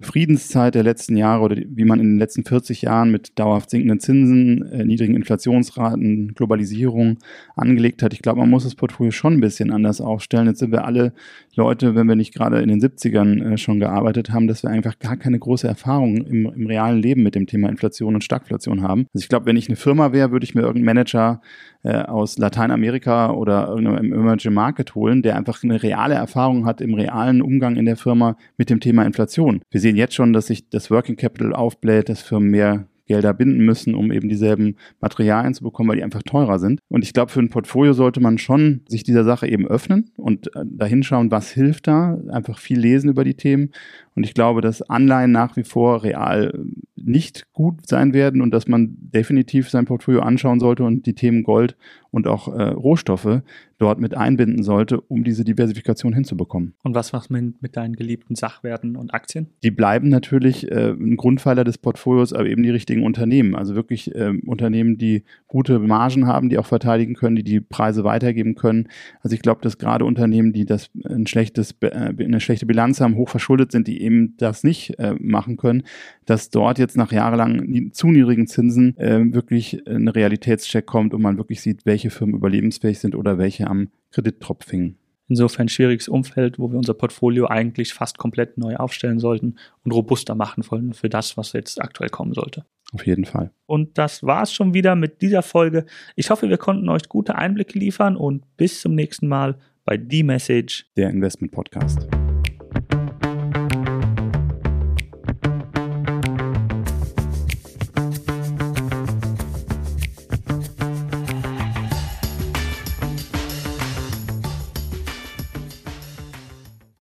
Friedenszeit 0.00 0.74
der 0.74 0.84
letzten 0.84 1.16
Jahre 1.16 1.42
oder 1.42 1.56
wie 1.56 1.84
man 1.84 1.98
in 1.98 2.12
den 2.12 2.18
letzten 2.18 2.44
40 2.44 2.82
Jahren 2.82 3.10
mit 3.10 3.38
dauerhaft 3.38 3.70
sinkenden 3.70 3.98
Zinsen, 4.00 4.70
äh, 4.70 4.84
niedrigen 4.84 5.14
Inflationsraten, 5.14 6.34
Globalisierung 6.34 7.18
angelegt 7.56 8.02
hat. 8.02 8.12
Ich 8.12 8.22
glaube, 8.22 8.40
man 8.40 8.50
muss 8.50 8.64
das 8.64 8.76
Portfolio 8.76 9.10
schon 9.10 9.34
ein 9.34 9.40
bisschen 9.40 9.72
anders 9.72 10.00
aufstellen. 10.00 10.46
Jetzt 10.46 10.60
sind 10.60 10.70
wir 10.70 10.84
alle 10.84 11.12
Leute, 11.56 11.96
wenn 11.96 12.06
wir 12.06 12.14
nicht 12.14 12.32
gerade 12.32 12.60
in 12.60 12.68
den 12.68 12.80
70ern 12.80 13.54
äh, 13.54 13.58
schon 13.58 13.80
gearbeitet 13.80 14.30
haben, 14.30 14.46
dass 14.46 14.62
wir 14.62 14.70
einfach 14.70 14.98
gar 14.98 15.16
keine 15.16 15.38
große 15.38 15.66
Erfahrung 15.66 16.18
im, 16.18 16.46
im 16.46 16.66
realen 16.66 17.02
Leben 17.02 17.22
mit 17.22 17.34
dem 17.34 17.46
Thema 17.46 17.68
Inflation 17.68 18.14
und 18.14 18.22
Stagflation 18.22 18.82
haben. 18.82 19.06
Also 19.14 19.24
ich 19.24 19.28
glaube, 19.28 19.46
wenn 19.46 19.56
ich 19.56 19.68
eine 19.68 19.76
Firma 19.76 20.12
wäre, 20.12 20.30
würde 20.30 20.44
ich 20.44 20.54
mir 20.54 20.62
irgendeinen 20.62 20.86
Manager 20.86 21.40
äh, 21.82 22.02
aus 22.02 22.38
Lateinamerika 22.38 23.30
oder 23.30 23.68
irgendeinem 23.68 24.12
Emerging 24.12 24.52
Market 24.52 24.94
holen, 24.94 25.22
der 25.22 25.36
einfach 25.36 25.62
eine 25.62 25.82
reale 25.82 26.14
Erfahrung 26.14 26.66
hat 26.66 26.80
im 26.80 26.94
realen 26.94 27.42
Umgang 27.42 27.76
in 27.76 27.84
der 27.84 27.96
Firma 27.96 28.36
mit 28.56 28.70
dem 28.70 28.80
Thema 28.80 29.04
Inflation. 29.04 29.60
Wir 29.70 29.80
sehen 29.80 29.87
jetzt 29.96 30.14
schon, 30.14 30.32
dass 30.32 30.46
sich 30.46 30.68
das 30.68 30.90
Working 30.90 31.16
Capital 31.16 31.54
aufbläht, 31.54 32.08
dass 32.08 32.22
Firmen 32.22 32.50
mehr 32.50 32.86
Gelder 33.08 33.34
binden 33.34 33.64
müssen, 33.64 33.94
um 33.94 34.12
eben 34.12 34.28
dieselben 34.28 34.76
Materialien 35.00 35.54
zu 35.54 35.64
bekommen, 35.64 35.88
weil 35.88 35.96
die 35.96 36.04
einfach 36.04 36.22
teurer 36.22 36.58
sind. 36.60 36.80
Und 36.88 37.02
ich 37.02 37.12
glaube, 37.12 37.32
für 37.32 37.40
ein 37.40 37.48
Portfolio 37.48 37.94
sollte 37.94 38.20
man 38.20 38.38
schon 38.38 38.82
sich 38.86 39.02
dieser 39.02 39.24
Sache 39.24 39.48
eben 39.48 39.66
öffnen 39.66 40.12
und 40.16 40.54
äh, 40.54 40.64
dahin 40.64 41.02
schauen, 41.02 41.30
was 41.30 41.50
hilft 41.50 41.88
da, 41.88 42.18
einfach 42.28 42.58
viel 42.58 42.78
lesen 42.78 43.10
über 43.10 43.24
die 43.24 43.34
Themen. 43.34 43.72
Und 44.18 44.24
ich 44.24 44.34
glaube, 44.34 44.62
dass 44.62 44.82
Anleihen 44.82 45.30
nach 45.30 45.54
wie 45.56 45.62
vor 45.62 46.02
real 46.02 46.52
nicht 46.96 47.46
gut 47.52 47.86
sein 47.86 48.12
werden 48.12 48.42
und 48.42 48.50
dass 48.50 48.66
man 48.66 48.96
definitiv 48.98 49.70
sein 49.70 49.84
Portfolio 49.84 50.22
anschauen 50.22 50.58
sollte 50.58 50.82
und 50.82 51.06
die 51.06 51.14
Themen 51.14 51.44
Gold 51.44 51.76
und 52.10 52.26
auch 52.26 52.48
äh, 52.48 52.62
Rohstoffe 52.62 53.42
dort 53.78 54.00
mit 54.00 54.16
einbinden 54.16 54.62
sollte, 54.62 55.00
um 55.00 55.22
diese 55.22 55.44
Diversifikation 55.44 56.12
hinzubekommen. 56.12 56.74
Und 56.82 56.94
was 56.94 57.12
machst 57.12 57.30
du 57.30 57.34
mit, 57.34 57.76
deinen 57.76 57.94
geliebten 57.94 58.34
Sachwerten 58.34 58.96
und 58.96 59.14
Aktien? 59.14 59.46
Die 59.62 59.70
bleiben 59.70 60.08
natürlich 60.08 60.68
äh, 60.70 60.90
ein 60.90 61.16
Grundpfeiler 61.16 61.64
des 61.64 61.78
Portfolios, 61.78 62.32
aber 62.32 62.46
eben 62.46 62.62
die 62.62 62.70
richtigen 62.70 63.04
Unternehmen. 63.04 63.54
Also 63.54 63.74
wirklich 63.74 64.14
äh, 64.14 64.32
Unternehmen, 64.46 64.98
die 64.98 65.22
gute 65.46 65.78
Margen 65.78 66.26
haben, 66.26 66.48
die 66.48 66.58
auch 66.58 66.66
verteidigen 66.66 67.14
können, 67.14 67.36
die 67.36 67.44
die 67.44 67.60
Preise 67.60 68.02
weitergeben 68.04 68.56
können. 68.56 68.88
Also 69.22 69.34
ich 69.34 69.42
glaube, 69.42 69.60
dass 69.62 69.78
gerade 69.78 70.04
Unternehmen, 70.04 70.52
die 70.52 70.64
das 70.64 70.90
ein 71.04 71.26
schlechtes, 71.26 71.76
äh, 71.80 72.12
eine 72.18 72.40
schlechte 72.40 72.66
Bilanz 72.66 73.00
haben, 73.00 73.16
hoch 73.16 73.28
verschuldet 73.28 73.70
sind, 73.70 73.86
die 73.86 74.02
eben 74.08 74.36
das 74.36 74.64
nicht 74.64 74.98
äh, 74.98 75.14
machen 75.20 75.56
können, 75.56 75.84
dass 76.26 76.50
dort 76.50 76.78
jetzt 76.78 76.96
nach 76.96 77.12
jahrelang 77.12 77.92
zu 77.92 78.08
niedrigen 78.08 78.46
Zinsen 78.46 78.96
äh, 78.98 79.32
wirklich 79.32 79.86
ein 79.86 80.08
Realitätscheck 80.08 80.86
kommt 80.86 81.14
und 81.14 81.22
man 81.22 81.38
wirklich 81.38 81.60
sieht, 81.60 81.86
welche 81.86 82.10
Firmen 82.10 82.34
überlebensfähig 82.34 82.98
sind 82.98 83.14
oder 83.14 83.38
welche 83.38 83.68
am 83.68 83.88
Kredittropf 84.10 84.70
hingen. 84.70 84.96
Insofern 85.28 85.66
ein 85.66 85.68
schwieriges 85.68 86.08
Umfeld, 86.08 86.58
wo 86.58 86.70
wir 86.70 86.78
unser 86.78 86.94
Portfolio 86.94 87.46
eigentlich 87.48 87.92
fast 87.92 88.16
komplett 88.16 88.56
neu 88.56 88.76
aufstellen 88.76 89.18
sollten 89.18 89.56
und 89.84 89.92
robuster 89.92 90.34
machen 90.34 90.64
wollen 90.70 90.94
für 90.94 91.10
das, 91.10 91.36
was 91.36 91.52
jetzt 91.52 91.82
aktuell 91.82 92.08
kommen 92.08 92.32
sollte. 92.32 92.64
Auf 92.92 93.06
jeden 93.06 93.26
Fall. 93.26 93.50
Und 93.66 93.98
das 93.98 94.22
war 94.22 94.42
es 94.42 94.52
schon 94.52 94.72
wieder 94.72 94.96
mit 94.96 95.20
dieser 95.20 95.42
Folge. 95.42 95.84
Ich 96.16 96.30
hoffe, 96.30 96.48
wir 96.48 96.56
konnten 96.56 96.88
euch 96.88 97.08
gute 97.10 97.34
Einblicke 97.34 97.78
liefern 97.78 98.16
und 98.16 98.44
bis 98.56 98.80
zum 98.80 98.94
nächsten 98.94 99.28
Mal 99.28 99.58
bei 99.84 100.00
The 100.10 100.22
Message, 100.22 100.86
der 100.96 101.10
Investment 101.10 101.52
Podcast. 101.52 102.08